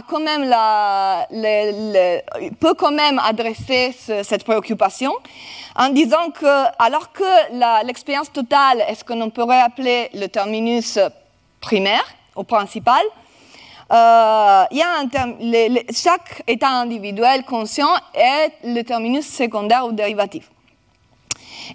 [2.59, 5.12] peut quand même adresser cette préoccupation
[5.76, 10.99] en disant que, alors que l'expérience totale est ce qu'on pourrait appeler le terminus
[11.61, 13.03] primaire ou principal,
[13.92, 14.64] euh,
[15.94, 20.51] chaque état individuel conscient est le terminus secondaire ou dérivatif.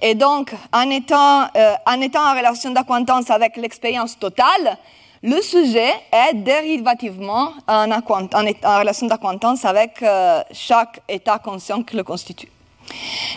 [0.01, 4.77] Et donc, en étant, euh, en, étant en relation d'acquaintance avec l'expérience totale,
[5.23, 12.51] le sujet est dérivativement en, relation d'acquaintance avec euh, chaque état conscient qui le constitue.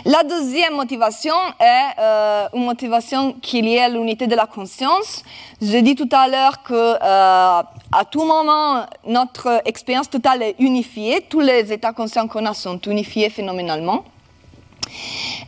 [0.03, 5.23] La deuxième motivation est euh, une motivation qui est l'unité de la conscience.
[5.61, 11.21] J'ai dit tout à l'heure que euh, à tout moment notre expérience totale est unifiée,
[11.29, 14.03] tous les états conscients qu'on a sont unifiés phénoménalement.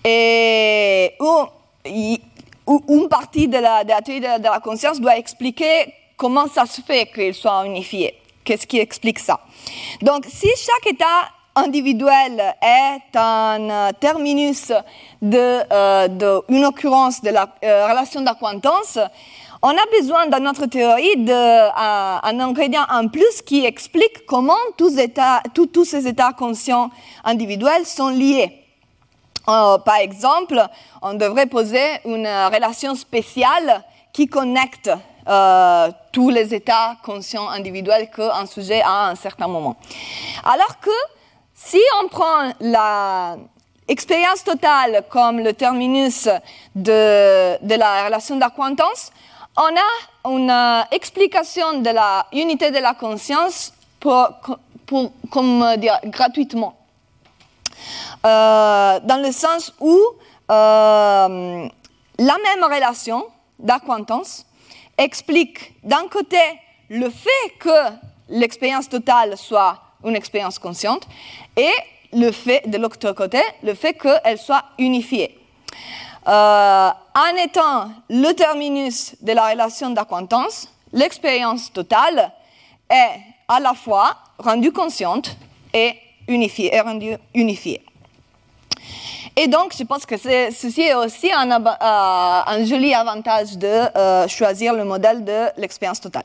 [0.05, 7.05] Et une partie de la théorie de la conscience doit expliquer comment ça se fait
[7.13, 9.39] qu'ils soient unifiés Qu'est-ce qui explique ça?
[10.01, 14.72] Donc, si chaque État individuel est un euh, terminus
[15.22, 18.99] d'une euh, occurrence de la euh, relation d'acquaintance,
[19.61, 24.91] on a besoin dans notre théorie d'un ingrédient en plus qui explique comment tous,
[25.84, 26.91] ces états conscients
[27.24, 28.63] individuels sont liés.
[29.45, 30.63] par exemple,
[31.01, 34.91] on devrait poser une relation spéciale qui connecte
[36.18, 39.76] tous les états conscients individuels qu'un sujet a à un certain moment.
[40.43, 40.89] Alors que
[41.53, 46.28] si on prend l'expérience totale comme le terminus
[46.74, 49.11] de, de la relation d'acquaintance,
[49.57, 49.89] on a
[50.32, 54.30] une explication de la unité de la conscience pour,
[55.30, 56.74] comme dire, gratuitement.
[58.24, 59.99] dans le sens où
[60.49, 61.28] la
[62.18, 63.24] même relation
[63.59, 64.47] d'acquaintance
[64.98, 66.39] explique d'un côté
[66.89, 67.93] le fait que
[68.30, 71.08] l'expérience totale soit une expérience consciente
[71.56, 71.72] et
[72.14, 75.38] le fait, de l'autre côté, le fait qu'elle soit unifiée.
[76.28, 82.32] Euh, en étant le terminus de la relation d'acquaintance, l'expérience totale
[82.89, 85.36] est à la fois rendue consciente
[85.74, 85.93] et
[86.82, 87.82] rendue unifiée.
[89.39, 94.73] Et donc, je pense que ceci est aussi un, euh, joli avantage de euh, choisir
[94.73, 96.23] le modèle de l'expérience totale.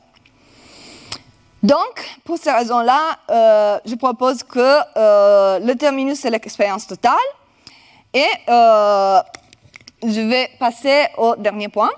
[1.61, 7.13] Donc, pour ces raisons-là, euh, je propose que le terminus c'est l'expérience totale.
[8.15, 11.91] Et je vais passer au dernier point.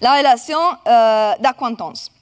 [0.00, 0.60] La relation
[1.40, 2.12] d'acquaintance.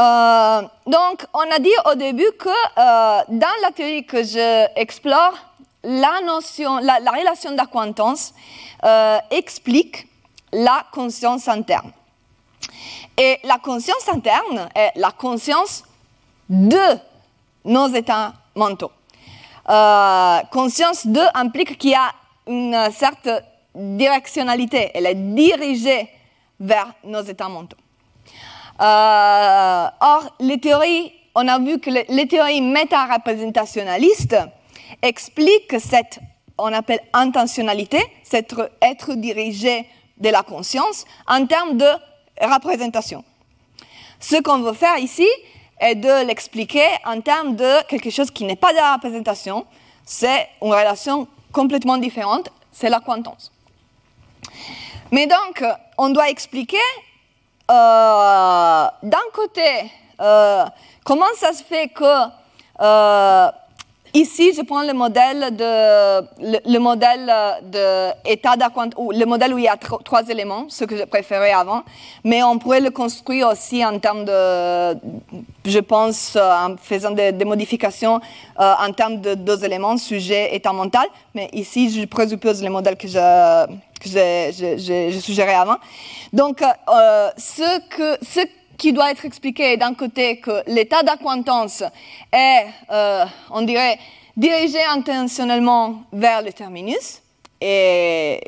[0.00, 5.34] Euh, donc, on a dit au début que euh, dans la théorie que j'explore,
[5.82, 8.32] la la, relation d'acquaintance
[8.82, 10.06] euh, explique
[10.52, 11.92] la conscience interne.
[13.18, 15.84] Et la conscience interne est la conscience
[16.48, 16.98] de
[17.64, 18.92] nos états mentaux.
[20.50, 22.12] conscience de implique qu'il y a
[22.46, 23.42] une certaine
[23.74, 26.08] directionnalité, elle est dirigée
[26.58, 27.76] vers nos états mentaux.
[28.80, 34.36] Euh, or, les théories, on a vu que les, théories méta-représentationnalistes
[35.02, 36.18] expliquent cette,
[36.56, 41.88] on appelle intentionnalité, cet être dirigé de la conscience en termes de
[42.40, 43.22] représentation.
[44.18, 45.28] Ce qu'on veut faire ici
[45.78, 49.66] est de l'expliquer en termes de quelque chose qui n'est pas de la représentation,
[50.06, 53.52] c'est une relation complètement différente, c'est la quantance.
[55.10, 55.64] Mais donc,
[55.98, 56.78] on doit expliquer
[57.70, 59.90] d'un côté,
[60.20, 60.64] euh,
[61.04, 62.04] comment ça se fait que
[62.80, 63.50] euh,
[64.12, 68.54] ici, je prends le modèle de le, modèle de état
[68.96, 71.82] ou le modèle où il y a trois éléments, ce que je préférais avant,
[72.24, 74.98] mais on pourrait le construire aussi en termes de,
[75.64, 78.20] je pense, en faisant des, modifications
[78.58, 81.06] en termes de deux éléments, sujet, état mental.
[81.34, 83.66] Mais ici, je présuppose le modèle que je
[84.00, 85.76] que j'ai suggéré avant.
[86.32, 88.46] Donc, euh, ce,
[88.76, 91.82] qui doit être expliqué d'un côté que l'état d'acquaintance
[92.32, 93.98] est, euh, on dirait,
[94.36, 97.20] dirigé intentionnellement vers le terminus.
[97.60, 98.40] Et,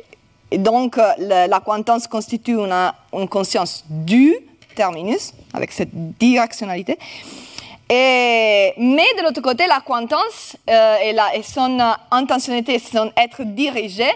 [0.51, 4.35] donc, l'acquaintance constitue une, conscience du
[4.75, 6.97] terminus, avec cette directionnalité.
[7.89, 11.79] Mais de l'autre côté, l'acquaintance euh, et, et son
[12.11, 14.09] intentionnalité, son être dirigé,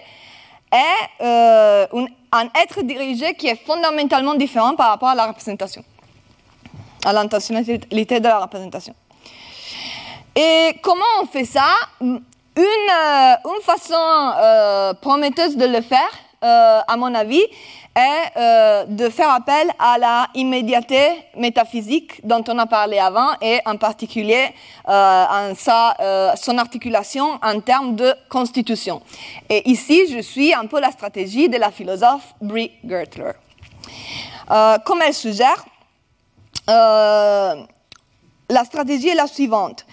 [0.71, 1.87] est euh,
[2.31, 5.83] un être dirigé qui est fondamentalement différent par rapport à la représentation,
[7.05, 8.93] à l'intentionnalité de la représentation.
[10.35, 11.65] Et comment on fait ça?
[12.01, 12.21] Une,
[12.57, 16.09] euh, façon euh, prometteuse de le faire,
[16.41, 17.43] à mon avis,
[17.97, 23.59] est euh, de faire appel à la immédiateté métaphysique dont on a parlé avant et
[23.65, 24.49] en particulier
[24.87, 29.01] euh, en sa, euh, son articulation en termes de constitution.
[29.49, 33.31] Et ici, je suis un peu la stratégie de la philosophe Brie Gertler.
[34.85, 35.65] comme elle suggère,
[36.67, 37.65] la
[38.63, 39.85] stratégie est la suivante.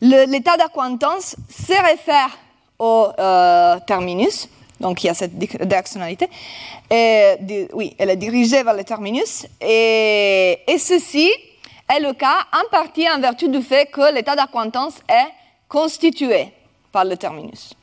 [0.00, 2.36] L'état d'acquaintance se réfère
[2.78, 3.08] au
[3.86, 4.48] terminus,
[4.82, 6.28] donc il y a cette directionnalité.
[7.72, 9.46] Oui, elle est dirigée vers le terminus.
[9.60, 11.30] Et, et, ceci
[11.88, 15.30] est le cas en partie en vertu du fait que l'état d'acquaintance est
[15.68, 16.48] constitué
[16.90, 17.74] par le terminus.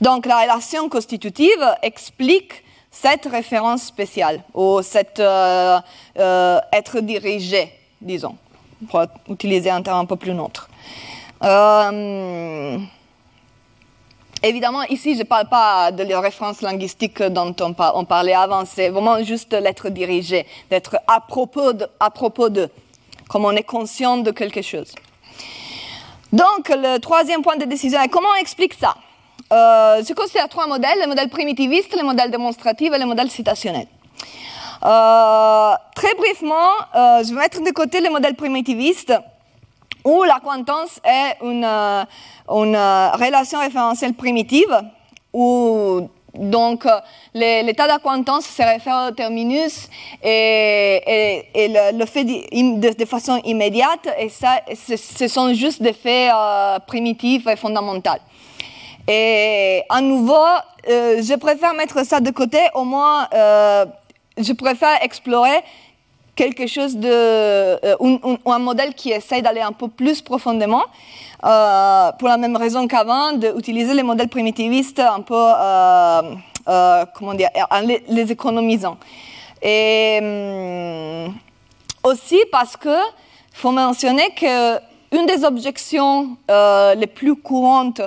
[0.00, 5.78] Donc la relation constitutive explique cette référence spéciale ou cet euh,
[6.18, 8.36] euh, être dirigé, disons,
[8.90, 10.68] pour utiliser un terme un peu plus neutre.
[11.44, 12.78] Euh,
[14.42, 18.88] Évidemment, ici, je ne parle pas de la référence linguistique dont on, parlait avant, c'est
[18.88, 22.68] vraiment juste l'être dirigé, d'être à propos de, à propos de,
[23.28, 24.94] comme on est conscient de quelque chose.
[26.32, 28.94] Donc, le troisième point de décision est comment on explique ça?
[29.52, 33.86] Euh, Je considère trois modèles, le modèle primitiviste, le modèle démonstratif et le modèle citationnel.
[34.84, 39.12] Euh, très brièvement, euh, je vais mettre de côté le modèle primitiviste
[40.08, 42.04] où la quantance est une, euh,
[42.48, 44.74] euh, relation référentielle primitive,
[45.34, 46.86] où donc
[47.34, 49.88] l'état d'acquaintance se réfère au terminus
[50.22, 51.42] et,
[51.94, 57.56] le, fait de, façon immédiate, et ça, ce, sont juste des faits euh, primitifs et
[57.56, 58.22] fondamentaux.
[59.06, 60.46] Et à nouveau,
[60.86, 63.28] je préfère mettre ça de côté, au moins
[64.38, 65.62] je préfère explorer
[66.38, 67.10] quelque chose de,
[68.46, 70.84] un, modèle qui essaye d'aller un peu plus profondément,
[71.40, 75.42] pour la même raison qu'avant, d'utiliser les modèles primitivistes un peu,
[77.14, 78.96] comment dire, en les, économisant.
[79.60, 81.34] Et hum,
[82.04, 82.96] aussi parce que
[83.52, 88.02] faut mentionner qu'une des objections les plus courantes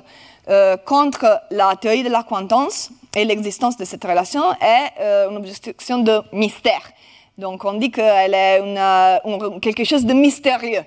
[0.50, 5.38] euh, contre la théorie de la quantance et l'existence de cette relation est euh, une
[5.38, 6.82] objection de mystère.
[7.42, 10.84] Donc on dit qu'elle est une, quelque chose de mystérieux.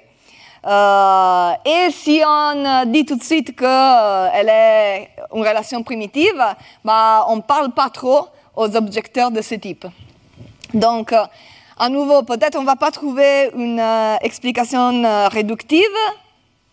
[0.64, 6.40] Euh, et si on dit tout de suite qu'elle est une relation primitive,
[6.84, 9.84] bah, on ne parle pas trop aux objecteurs de ce type.
[10.72, 11.12] Donc,
[11.76, 13.82] à nouveau, peut-être on ne va pas trouver une
[14.22, 15.96] explication réductive,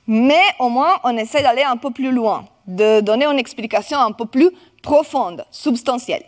[0.05, 4.11] mais au moins on essaie d'aller un peu plus loin de donner une explication un
[4.11, 4.51] peu plus
[4.83, 6.23] profonde, substantielle.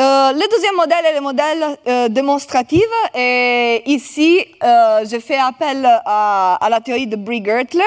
[0.00, 2.84] Euh, le deuxième modèle est le modèle euh, démonstratif.
[3.14, 7.84] Et ici, euh, je fais appel à, la théorie de Brie-Gertler.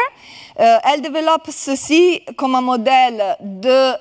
[0.58, 3.94] elle développe ceci comme un modèle de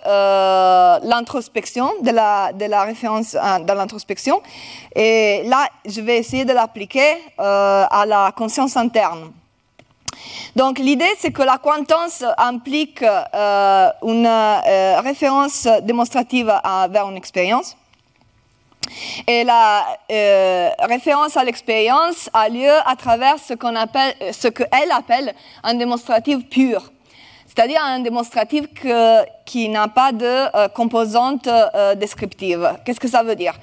[1.09, 4.43] l'introspection, de la, référence dans l'introspection.
[4.95, 9.33] Et là, je vais essayer de l'appliquer à la conscience interne.
[10.55, 14.29] Donc l'idée, c'est que la quantance implique une
[15.03, 16.53] référence démonstrative
[16.91, 17.77] vers une expérience.
[19.27, 24.93] Et la euh, référence à l'expérience a lieu à travers ce qu'on appelle, ce qu'elle
[24.93, 26.91] appelle un démonstratif pur,
[27.47, 28.67] c'est-à-dire un démonstratif
[29.45, 31.49] qui n'a pas de composante
[31.97, 32.77] descriptive.
[32.85, 33.55] Qu'est-ce que ça veut dire?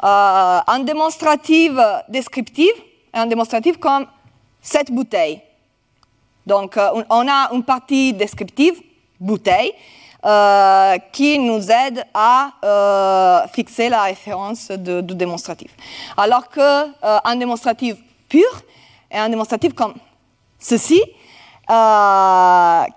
[0.00, 1.72] Un démonstratif
[2.08, 2.72] descriptif,
[3.14, 4.06] un démonstratif comme
[4.60, 5.40] cette bouteille.
[6.46, 8.80] Donc, euh, on a une partie descriptive,
[9.20, 9.76] bouteille, euh,
[11.12, 15.70] qui nous aide à euh, fixer la référence du démonstratif.
[16.16, 17.96] Alors qu'un démonstratif
[18.28, 18.62] pur
[19.10, 19.94] est un démonstratif comme
[20.58, 21.00] ceci,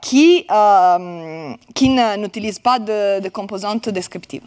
[0.01, 0.47] qui,
[1.76, 4.43] qui n'utilise pas de, de composantes descriptives.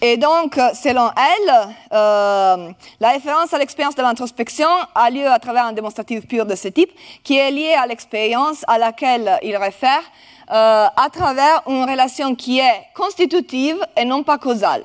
[0.00, 5.66] Et donc, selon elle, euh, la référence à l'expérience de l'introspection a lieu à travers
[5.66, 6.90] un démonstratif pur de ce type,
[7.22, 10.02] qui est lié à l'expérience à laquelle il réfère
[10.50, 14.84] euh, à travers une relation qui est constitutive et non pas causale.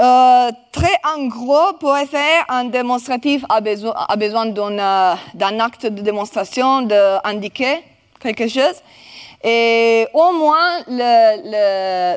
[0.00, 6.82] Euh, très en gros, pour faire un démonstratif a besoin, besoin d'un acte de démonstration,
[6.82, 7.84] d'indiquer
[8.20, 8.82] quelque chose.
[9.44, 10.80] Et au moins,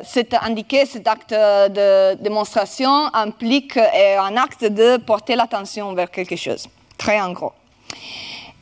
[0.02, 6.66] cet indiqué, cet acte de démonstration implique un acte de porter l'attention vers quelque chose,
[6.96, 7.52] très en gros.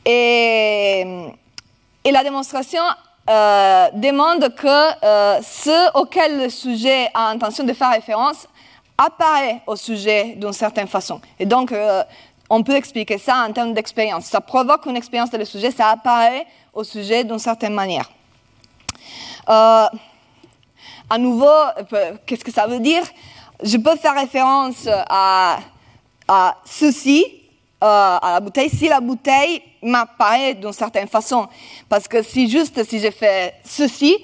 [0.05, 1.05] Et
[2.11, 2.81] la démonstration
[3.29, 8.47] euh, demande que euh, ce auquel le sujet a intention de faire référence
[8.97, 11.19] apparaît au sujet d'une certaine façon.
[11.37, 12.03] Et donc, euh,
[12.49, 14.25] on peut expliquer ça en termes d'expérience.
[14.25, 18.09] Ça provoque une expérience de le sujet, ça apparaît au sujet d'une certaine manière.
[19.45, 19.89] À
[21.17, 21.45] nouveau,
[22.25, 23.03] qu'est-ce que ça veut dire?
[23.61, 25.59] Je peux faire référence à,
[26.27, 27.25] à ceci,
[27.81, 31.47] à la bouteille, si la bouteille m'apparaît d'une certaine façon.
[31.87, 34.17] Parce que si juste si je fais ceci,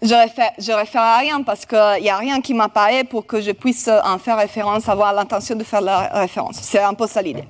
[0.00, 3.50] je ne réfère à rien parce qu'il n'y a rien qui m'apparaît pour que je
[3.50, 6.58] puisse en faire référence, avoir l'intention de faire la référence.
[6.62, 7.44] C'est un peu ça l'idée.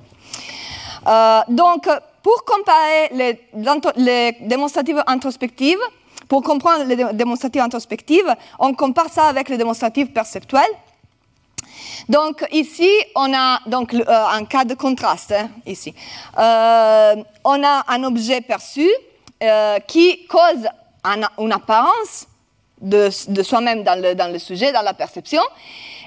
[1.47, 1.87] donc,
[2.23, 3.39] pour comparer les,
[3.95, 5.79] les démonstratives introspectives,
[6.27, 10.75] pour comprendre les démonstratives introspectives, on compare ça avec les démonstratives perceptuelles.
[12.07, 15.33] Donc ici, on a donc, euh, un cas de contraste.
[15.33, 15.49] Hein.
[16.37, 18.87] Euh, on a un objet perçu
[19.43, 20.67] euh, qui cause
[21.37, 22.27] une apparence
[22.81, 23.09] de,
[23.41, 25.41] soi-même dans le, dans le, sujet, dans la perception.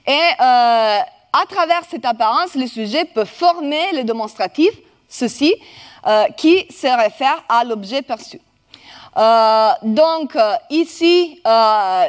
[0.07, 4.71] Et à travers cette apparence, le sujet peut former le démonstratif,
[5.09, 5.55] ceci,
[6.37, 8.41] qui se réfère à l'objet perçu.
[9.17, 12.05] Euh, donc euh, ici, euh,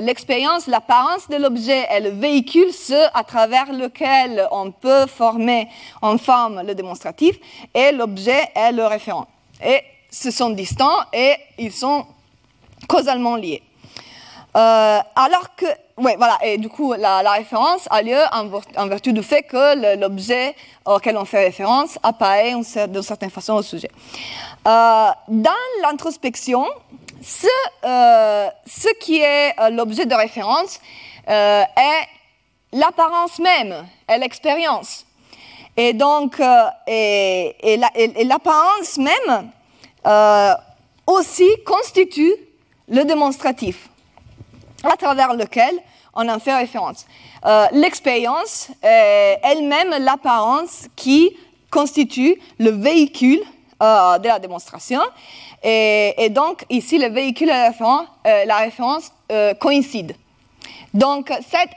[0.00, 5.68] l'expérience, l'apparence de l'objet est le véhicule, ce à travers lequel on peut former
[6.00, 7.36] en forme le démonstratif,
[7.74, 9.26] et l'objet est le référent.
[9.62, 12.06] Et ce sont distants et ils sont
[12.88, 13.62] causalement liés.
[14.54, 15.66] alors que
[15.98, 16.38] oui, voilà.
[16.42, 20.54] Et du coup, la, référence a lieu en, vertu du fait que l'objet
[20.86, 22.54] auquel on fait référence apparaît
[22.88, 23.90] d'une certaine façon au sujet.
[24.66, 25.50] Euh, dans
[25.82, 26.66] l'introspection,
[27.22, 27.46] ce,
[27.84, 28.48] euh,
[29.00, 30.80] qui est euh, l'objet de référence
[31.26, 32.08] est
[32.72, 35.04] l'apparence même, est l'expérience.
[35.76, 36.38] Et donc,
[38.24, 39.50] l'apparence même
[41.06, 42.34] aussi constitue
[42.88, 43.88] le démonstratif
[44.84, 45.74] à travers lequel
[46.14, 47.06] on en fait référence.
[47.44, 51.30] Euh, l'expérience est elle-même l'apparence qui
[51.70, 53.40] constitue le véhicule
[53.82, 55.00] euh, de la démonstration.
[55.64, 59.12] Et, donc, ici, le véhicule et la référence,
[59.60, 60.14] coïncident.
[60.94, 61.32] Donc,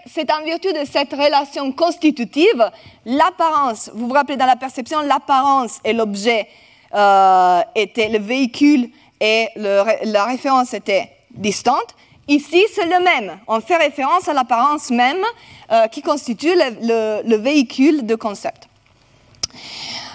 [0.06, 2.70] c'est en vertu de cette relation constitutive,
[3.06, 6.48] l'apparence, vous vous rappelez dans la perception, l'apparence et l'objet
[6.94, 8.90] euh, étaient le véhicule
[9.22, 11.96] et la référence était distante.
[12.28, 13.38] Ici, c'est le même.
[13.48, 15.24] On fait référence à l'apparence même
[15.72, 18.68] euh, qui constitue le, véhicule de concept.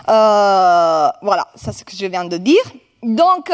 [0.09, 2.63] Euh, voilà, c'est ce que je viens de dire.
[3.03, 3.51] Donc,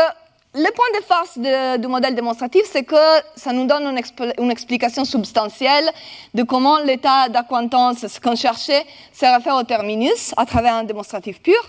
[0.55, 2.97] le point de force du modèle démonstratif, c'est que
[3.37, 3.95] ça nous donne
[4.39, 5.91] une, explication substantielle
[6.33, 11.43] de comment l'état d'acquaintance, ce qu'on cherchait, se réfère au terminus à travers un démonstratif
[11.43, 11.61] pur.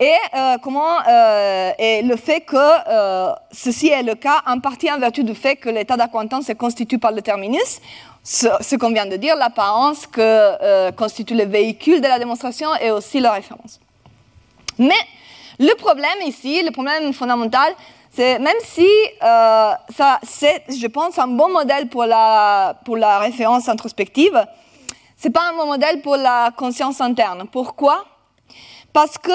[0.00, 4.98] Et euh, comment euh, le fait que euh, ceci est le cas en partie en
[4.98, 7.80] vertu du fait que l'état d'acquaintance se constitue par le terminus,
[8.24, 13.18] ce, qu'on vient de dire, l'apparence que constitue le véhicule de la démonstration et aussi
[13.18, 13.80] la référence.
[14.78, 15.00] Mais
[15.58, 17.72] le problème ici, le problème fondamental,
[18.12, 18.86] c'est même si
[19.20, 24.46] ça, c'est, je pense, un bon modèle pour la, pour la référence introspective,
[25.16, 27.46] c'est pas un bon modèle pour la conscience interne.
[27.50, 28.04] Pourquoi?
[28.92, 29.30] Parce que,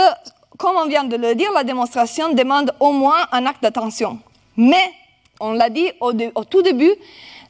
[0.58, 4.20] comme on vient de le dire, la démonstration demande au moins un acte d'attention.
[4.56, 4.92] Mais,
[5.40, 6.94] on l'a dit au, tout début,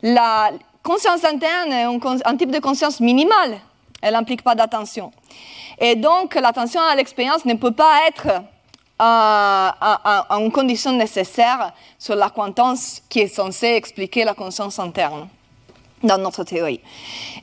[0.01, 0.51] la
[0.83, 1.85] conscience interne est
[2.25, 3.59] un, type de conscience minimale.
[4.01, 5.11] Elle n'implique pas d'attention.
[5.79, 8.27] Et donc, l'attention à l'expérience ne peut pas être
[8.99, 15.27] une condition nécessaire sur la l'acquaintance qui est censée expliquer la conscience interne
[16.03, 16.79] dans notre théorie.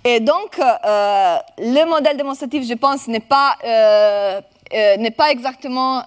[0.05, 4.41] Et donc, euh, le modèle démonstratif, je pense, n'est pas, euh,
[4.75, 6.03] euh, n'est pas exactement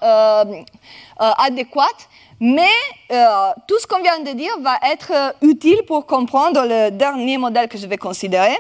[1.20, 1.98] adéquat,
[2.40, 2.76] mais
[3.68, 7.78] tout ce qu'on vient de dire va être utile pour comprendre le dernier modèle que
[7.78, 8.58] je vais considérer.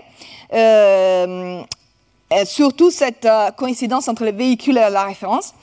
[2.29, 5.53] Et surtout cette coïncidence entre le véhicule et la référence.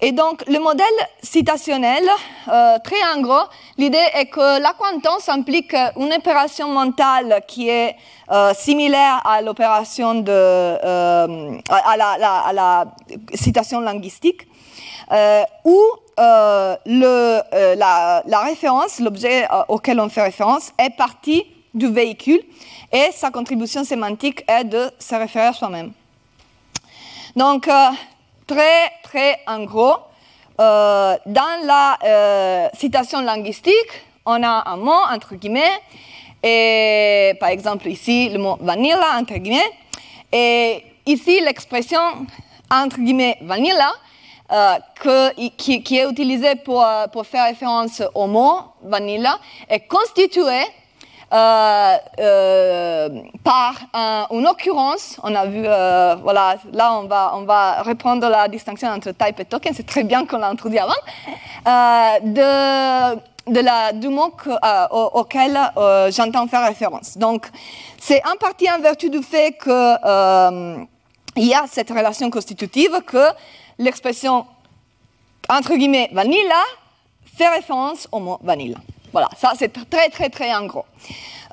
[0.00, 0.86] Et donc, le modèle
[1.22, 2.04] citationnel,
[2.48, 3.48] euh, très en gros,
[3.78, 7.96] l'idée est que l'acquaintance implique une opération mentale qui est
[8.30, 11.96] euh, similaire à l'opération de, euh, à,
[12.52, 12.84] la,
[13.34, 14.46] citation linguistique,
[15.64, 15.82] où
[16.16, 17.40] le,
[17.74, 21.44] la, la, référence, l'objet auquel on fait référence, est partie
[21.74, 22.40] du véhicule
[22.92, 25.92] et sa contribution sémantique est de se référer à soi-même.
[27.36, 27.68] Donc,
[28.46, 29.96] très, très en gros,
[30.60, 33.92] euh, dans la euh, citation linguistique,
[34.26, 35.80] on a un mot, entre guillemets,
[36.42, 39.70] et par exemple ici, le mot vanilla, entre guillemets,
[40.32, 42.00] et ici, l'expression,
[42.70, 43.92] entre guillemets, vanilla,
[44.50, 44.74] euh,
[45.56, 49.38] qui, est utilisée pour, pour faire référence au mot vanilla,
[49.68, 50.66] est constituée
[51.30, 53.08] euh, euh,
[53.44, 53.74] par
[54.30, 58.88] une occurrence, on a vu, euh, voilà, là on va, on va reprendre la distinction
[58.88, 60.94] entre type et token, c'est très bien qu'on l'a introduit avant,
[62.22, 64.32] de, la, du mot
[64.90, 65.58] auquel
[66.10, 67.18] j'entends faire référence.
[67.18, 67.46] Donc,
[68.00, 70.86] c'est en partie en vertu du fait qu'il
[71.36, 73.26] y a cette relation constitutive que
[73.78, 74.46] l'expression
[75.50, 76.62] entre guillemets vanilla
[77.36, 78.78] fait référence au mot vanilla.
[79.12, 80.84] Voilà, ça c'est très très très en gros.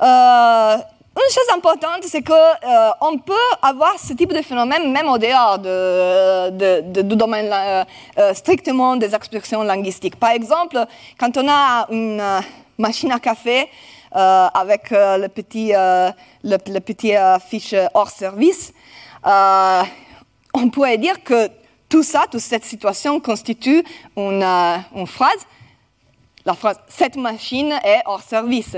[0.02, 0.78] Euh,
[1.18, 5.58] une chose importante, c'est qu'on euh, peut avoir ce type de phénomène même au dehors
[5.60, 7.50] de, du domaine
[8.18, 10.18] euh, strictement des expressions linguistiques.
[10.18, 10.78] Par exemple,
[11.18, 12.22] quand on a une
[12.78, 13.70] machine à café
[14.12, 17.14] avec le petit, le, petit
[17.50, 18.74] fiche hors service,
[19.26, 21.50] on pourrait dire que
[21.88, 23.84] tout ça, toute cette situation constitue
[24.18, 25.46] une phrase
[26.46, 28.78] la phrase Cette machine est hors service.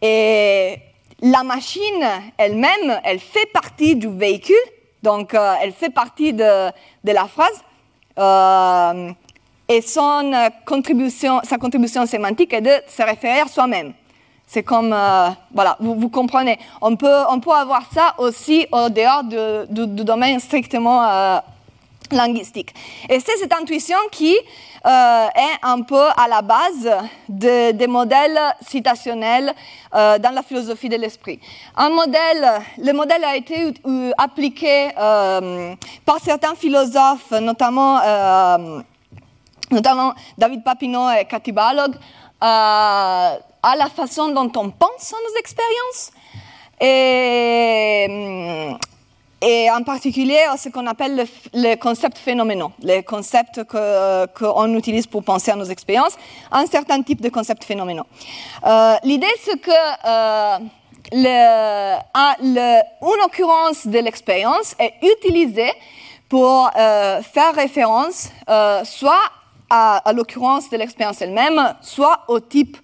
[0.00, 0.76] Et
[1.20, 2.04] la machine
[2.38, 4.56] elle-même, elle fait partie du véhicule,
[5.02, 6.70] donc euh, elle fait partie de,
[7.04, 7.62] la phrase.
[8.18, 9.10] Euh,
[9.68, 13.92] et son contribution, sa contribution sémantique est de se référer à soi-même.
[14.46, 16.58] C'est comme, euh, voilà, vous, vous, comprenez.
[16.80, 21.40] On peut, on peut avoir ça aussi au dehors du, du domaine strictement
[22.10, 22.74] linguistique.
[23.08, 24.36] Et c'est cette intuition qui
[24.86, 26.88] euh, est un peu à la base
[27.28, 29.52] des modèles citationnels
[29.94, 31.38] euh, dans la philosophie de l'esprit.
[31.76, 33.74] Le modèle a été
[34.16, 35.74] appliqué euh,
[36.06, 38.00] par certains philosophes, notamment,
[39.70, 41.94] notamment David Papineau et Cathy Balog,
[42.40, 46.12] à la façon dont on pense à nos expériences.
[46.80, 48.74] Et
[49.42, 55.50] et en particulier ce qu'on appelle les concepts phénoménaux, les concepts qu'on utilise pour penser
[55.50, 56.16] à nos expériences,
[56.52, 58.06] un certain type de concepts phénoménaux.
[58.66, 60.58] Euh, l'idée, c'est que euh,
[61.12, 61.96] le,
[62.42, 65.72] le, une occurrence de l'expérience est utilisée
[66.28, 68.28] pour euh, faire référence
[68.84, 69.22] soit
[69.70, 72.76] à, à l'occurrence de l'expérience elle-même, soit au type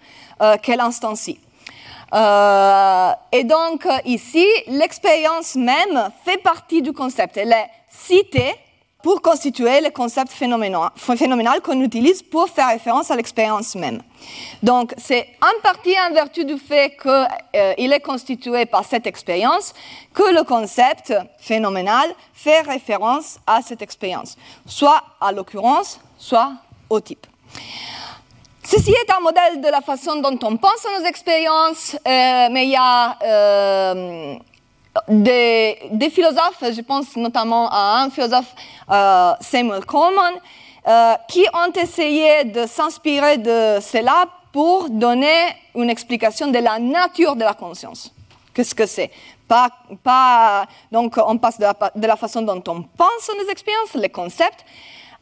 [0.63, 1.39] qu'elle instancie.
[2.15, 7.37] Euh, et donc ici, l'expérience même fait partie du concept.
[7.37, 8.55] Elle est citée
[9.07, 14.03] pour constituer le concept phénoménal qu'on utilise pour faire référence à l'expérience même.
[14.65, 19.75] Donc, c'est en partie en vertu du fait qu'il euh, est constitué par cette expérience
[20.13, 24.37] que le concept phénoménal fait référence à cette expérience,
[24.67, 26.55] soit à l'occurrence, soit
[26.91, 27.29] au type.
[28.69, 32.65] Ceci est un modèle de la façon dont on pense à nos expériences, euh, mais
[32.65, 34.35] il y a euh,
[35.07, 38.53] des, philosophes, je pense notamment à un philosophe,
[38.91, 40.35] euh, Samuel Coleman,
[41.29, 47.45] qui ont essayé de s'inspirer de cela pour donner une explication de la nature de
[47.45, 48.13] la conscience.
[48.53, 49.13] Qu'est-ce que c'est?
[50.91, 54.65] Donc, on passe de la, de la façon dont on pense aux expériences, les concepts,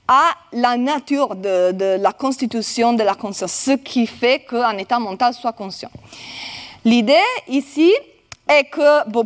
[0.06, 5.32] à la nature de, la constitution de la conscience, ce qui fait qu'un état mental
[5.34, 5.90] soit conscient.
[6.84, 7.14] L'idée
[7.48, 7.92] ici
[8.48, 9.24] est que, pour,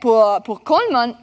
[0.00, 1.14] pour, pour Coleman,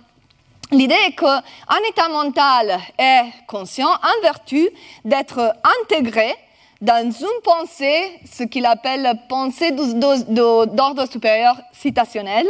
[0.71, 1.41] l'idée est qu'un
[1.87, 4.67] état mental est conscient en vertu
[5.05, 6.33] d'être intégré
[6.81, 12.47] dans une pensée, ce qu'il appelle pensée d'ordre supérieur citationnel.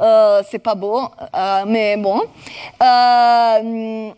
[0.00, 1.02] Euh, c'est pas beau,
[1.34, 2.22] euh, mais bon.
[2.82, 4.10] Euh,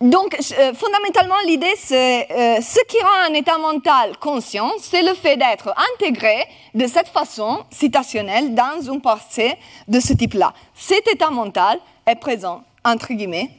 [0.00, 5.12] donc, euh, fondamentalement, l'idée, c'est euh, ce qui rend un état mental conscient, c'est le
[5.12, 9.56] fait d'être intégré de cette façon citationnelle dans une pensée
[9.88, 10.52] de ce type-là.
[10.72, 13.50] Cet état mental est présent, entre guillemets,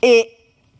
[0.00, 0.26] et,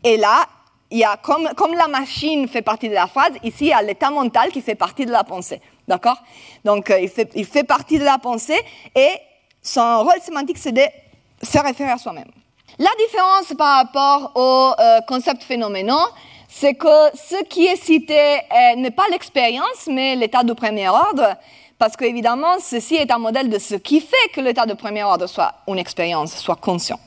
[0.05, 0.47] là,
[0.91, 3.83] il y a comme, la machine fait partie de la phrase, ici, il y a
[3.83, 5.61] l'état mental qui fait partie de la pensée.
[5.87, 6.23] D'accord?
[6.65, 8.59] Donc, euh, il fait partie de la pensée
[8.95, 9.11] et
[9.61, 10.83] son rôle sémantique, c'est de
[11.43, 12.31] se référer à soi-même.
[12.79, 15.97] La différence par rapport au euh, concept phénoménal,
[16.49, 18.41] c'est que ce qui est cité
[18.77, 21.37] n'est pas l'expérience, mais l'état de premier ordre,
[21.79, 25.27] parce qu'évidemment, ceci est un modèle de ce qui fait que l'état de premier ordre
[25.29, 26.99] soit une expérience, soit conscient.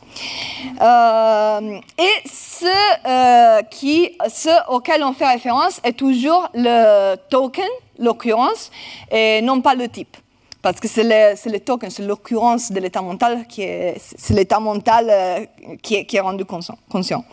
[0.82, 2.66] Euh, et ce,
[3.06, 7.68] euh, qui, ce auquel on fait référence est toujours le token,
[8.00, 8.72] l'occurrence,
[9.12, 10.16] et non pas le type
[10.62, 14.60] parce que c'est le, le, token, c'est l'occurrence de l'état mental qui est, c'est l'état
[14.60, 15.46] mental euh,
[15.82, 17.26] qui, est, qui, est, rendu conscient.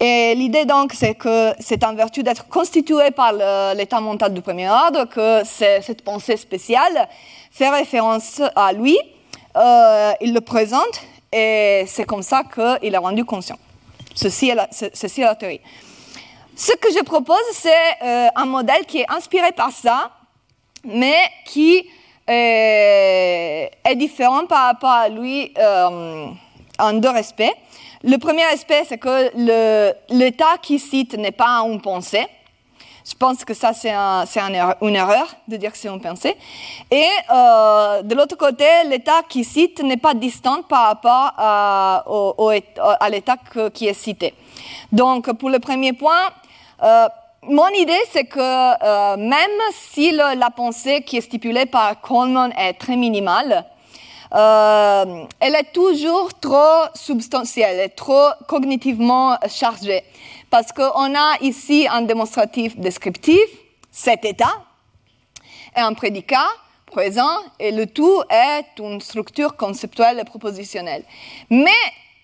[0.00, 3.32] Et l'idée donc, c'est que c'est en vertu d'être constitué par
[3.74, 7.08] l'état mental du premier ordre que cette pensée spéciale
[7.50, 8.98] fait référence à lui,
[9.56, 11.00] euh, il le présente
[11.32, 13.58] et c'est comme ça qu'il est rendu conscient.
[14.14, 15.60] Ceci est la, ceci est la théorie.
[16.56, 17.70] Ce que je propose, c'est
[18.02, 20.10] euh, un modèle qui est inspiré par ça,
[20.84, 21.16] mais
[21.46, 21.86] qui
[22.26, 26.26] est, différent par rapport à lui euh,
[26.78, 27.52] en deux aspects.
[28.02, 29.30] Le premier aspect, c'est que
[30.10, 32.26] l'état qui cite n'est pas une pensée.
[33.08, 34.24] Je pense que ça, c'est un,
[34.82, 36.36] une erreur de dire que c'est une pensée.
[36.90, 43.36] Et euh, de l'autre côté, l'état qui cite n'est pas distant par rapport à, l'état
[43.72, 44.34] qui est cité.
[44.90, 46.30] Donc, pour le premier point,
[46.82, 47.08] euh,
[47.48, 52.74] mon idée, c'est que euh, même si la pensée qui est stipulée par Coleman est
[52.74, 53.64] très minimale,
[54.34, 60.02] euh, elle est toujours trop substantielle, est trop cognitivement chargée.
[60.50, 63.46] Parce qu'on a ici un démonstratif descriptif,
[63.90, 64.62] cet état,
[65.76, 66.48] et un prédicat
[66.86, 71.04] présent, et le tout est une structure conceptuelle et propositionnelle.
[71.50, 71.70] Mais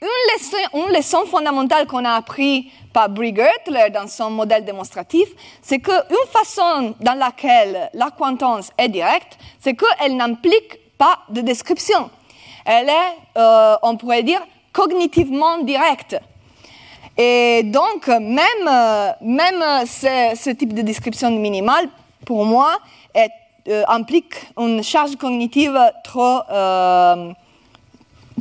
[0.02, 5.28] une leçon, fondamentale qu'on a appris par Brie Gertler dans son modèle démonstratif,
[5.62, 12.10] c'est qu'une façon dans laquelle la quantance est directe, c'est qu'elle n'implique pas de description.
[12.64, 14.40] Elle est, euh, on pourrait dire,
[14.72, 16.16] cognitivement directe.
[17.16, 21.88] Et donc, même, euh, même ce, type de description minimale,
[22.24, 22.78] pour moi,
[23.68, 26.40] euh, implique une charge cognitive trop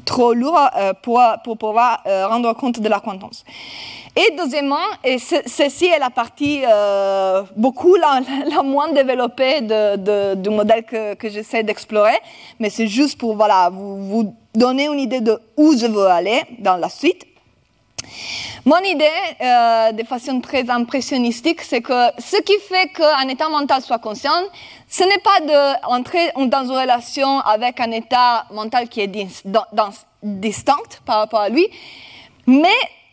[0.06, 3.44] trop lourd euh, pour, pour, pouvoir euh, rendre compte de la quantance.
[4.16, 11.30] Et deuxièmement, et ceci est la partie euh, beaucoup la, moins développée du modèle que,
[11.30, 12.18] j'essaie d'explorer,
[12.60, 16.76] mais c'est juste pour voilà, vous donner une idée de où je veux aller dans
[16.76, 17.31] la suite.
[18.66, 19.06] Mon idée,
[19.42, 24.30] euh, de façon très impressionnistique, c'est que ce qui fait qu'un état mental soit conscient,
[24.88, 25.40] ce n'est pas
[25.82, 29.12] d'entrer dans une relation avec un état mental qui est
[30.22, 31.68] distinct par rapport à lui,
[32.46, 32.68] mais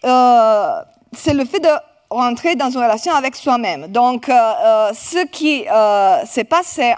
[0.05, 0.81] euh,
[1.13, 1.71] c'est le fait de
[2.11, 3.87] rentrer dans une relation avec soi-même.
[3.87, 6.95] Donc, euh, ce qui se passe, c'est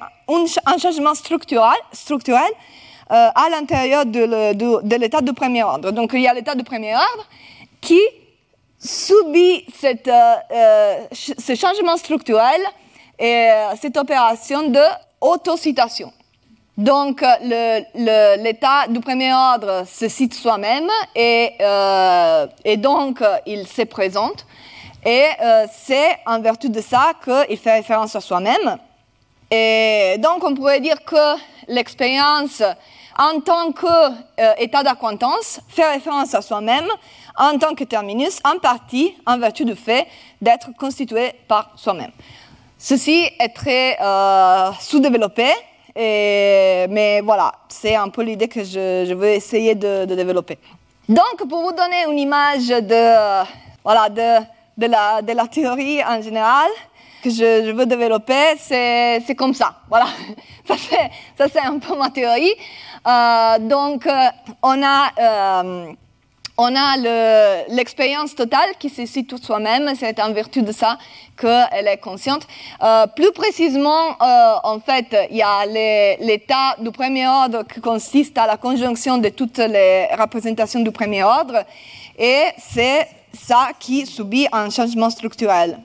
[0.67, 2.51] un changement structurel
[3.09, 5.93] à l'intérieur de l'état de premier ordre.
[5.93, 7.27] Donc il y a l'état de premier ordre
[7.81, 8.01] qui
[8.79, 10.11] subit cette,
[11.13, 12.61] ce changement structurel
[13.19, 13.49] et
[13.81, 14.81] cette opération de
[15.21, 16.13] autocitation.
[16.81, 22.47] Donc, l'état du premier ordre se cite soi-même et, euh,
[22.79, 24.47] donc il se présente.
[25.05, 28.79] Et euh, c'est en vertu de ça qu'il fait référence à soi-même.
[29.51, 31.39] Et donc, on pourrait dire que
[31.69, 32.63] l'expérience
[33.19, 36.89] en tant qu'état euh, d'acquaintance fait référence à soi-même
[37.41, 40.07] en tant que terminus, en partie en vertu du fait
[40.41, 42.13] d'être constitué par soi-même.
[42.79, 43.97] Ceci est très
[44.81, 45.51] sous-développé
[45.97, 50.59] mais voilà, c'est un peu l'idée que je, veux essayer de, développer.
[51.09, 53.45] Donc, pour vous donner une image de,
[53.83, 54.45] voilà, de,
[54.77, 56.69] de, la, théorie en général
[57.23, 59.75] que je, veux développer, c'est comme ça.
[59.89, 60.07] Voilà,
[60.67, 62.55] ça c'est un peu ma théorie.
[63.07, 64.29] Euh, donc, euh,
[64.63, 65.11] on a...
[65.19, 65.93] Euh,
[66.61, 66.97] on a
[67.69, 70.99] l'expérience totale qui se situe soi-même, c'est en vertu de ça
[71.41, 72.47] qu'elle est consciente.
[72.83, 78.37] Euh, plus précisément, euh, en fait, il y a l'état du premier ordre qui consiste
[78.37, 81.65] à la conjonction de toutes les représentations du premier ordre,
[82.19, 85.79] et c'est ça qui subit un changement structurel.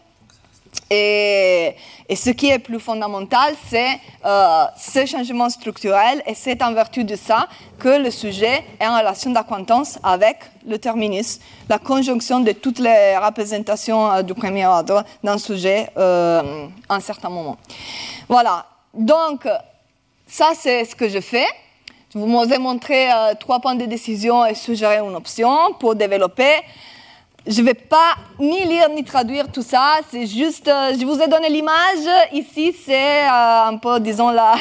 [0.89, 1.75] Et,
[2.15, 7.15] ce qui est plus fondamental, c'est euh, ce changement structurel, et c'est en vertu de
[7.15, 7.47] ça
[7.79, 10.37] que le sujet est en relation d'acquaintance avec
[10.67, 16.67] le terminus, la conjonction de toutes les représentations euh, du premier ordre d'un sujet euh,
[16.87, 17.57] à un certain moment.
[18.29, 19.47] Voilà, donc
[20.27, 21.47] ça c'est ce que je fais.
[22.13, 23.09] Je vous ai montré
[23.41, 26.61] trois points de décision et suggéré une option pour développer.
[27.47, 31.21] Je ne vais pas ni lire ni traduire tout ça, c'est juste, euh, je vous
[31.21, 32.07] ai donné l'image.
[32.33, 34.55] Ici, c'est euh, un peu, disons, la,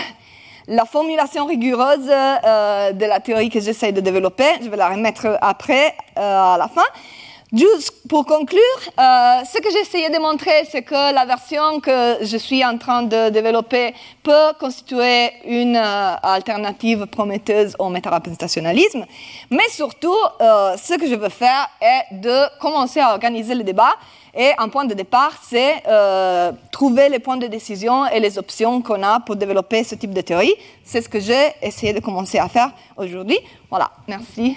[0.69, 4.45] la formulation rigoureuse euh, de la théorie que j'essaie de développer.
[4.63, 6.85] Je vais la remettre après, à la fin.
[7.53, 8.61] Juste pour conclure,
[8.99, 12.79] euh, ce que j'ai essayé de montrer, c'est que la version que je suis en
[12.79, 19.05] train de développer peut constituer une euh, alternative prometteuse au métareprésentationnalisme.
[19.51, 23.95] Mais surtout, euh, ce que je veux faire est de commencer à organiser le débat.
[24.37, 25.85] Et un point de départ, c'est
[26.73, 30.23] trouver les points de décision et les options qu'on a pour développer ce type de
[30.23, 30.55] théorie.
[30.83, 33.39] C'est ce que j'ai essayé de commencer à faire aujourd'hui.
[33.71, 34.57] Voilà, merci.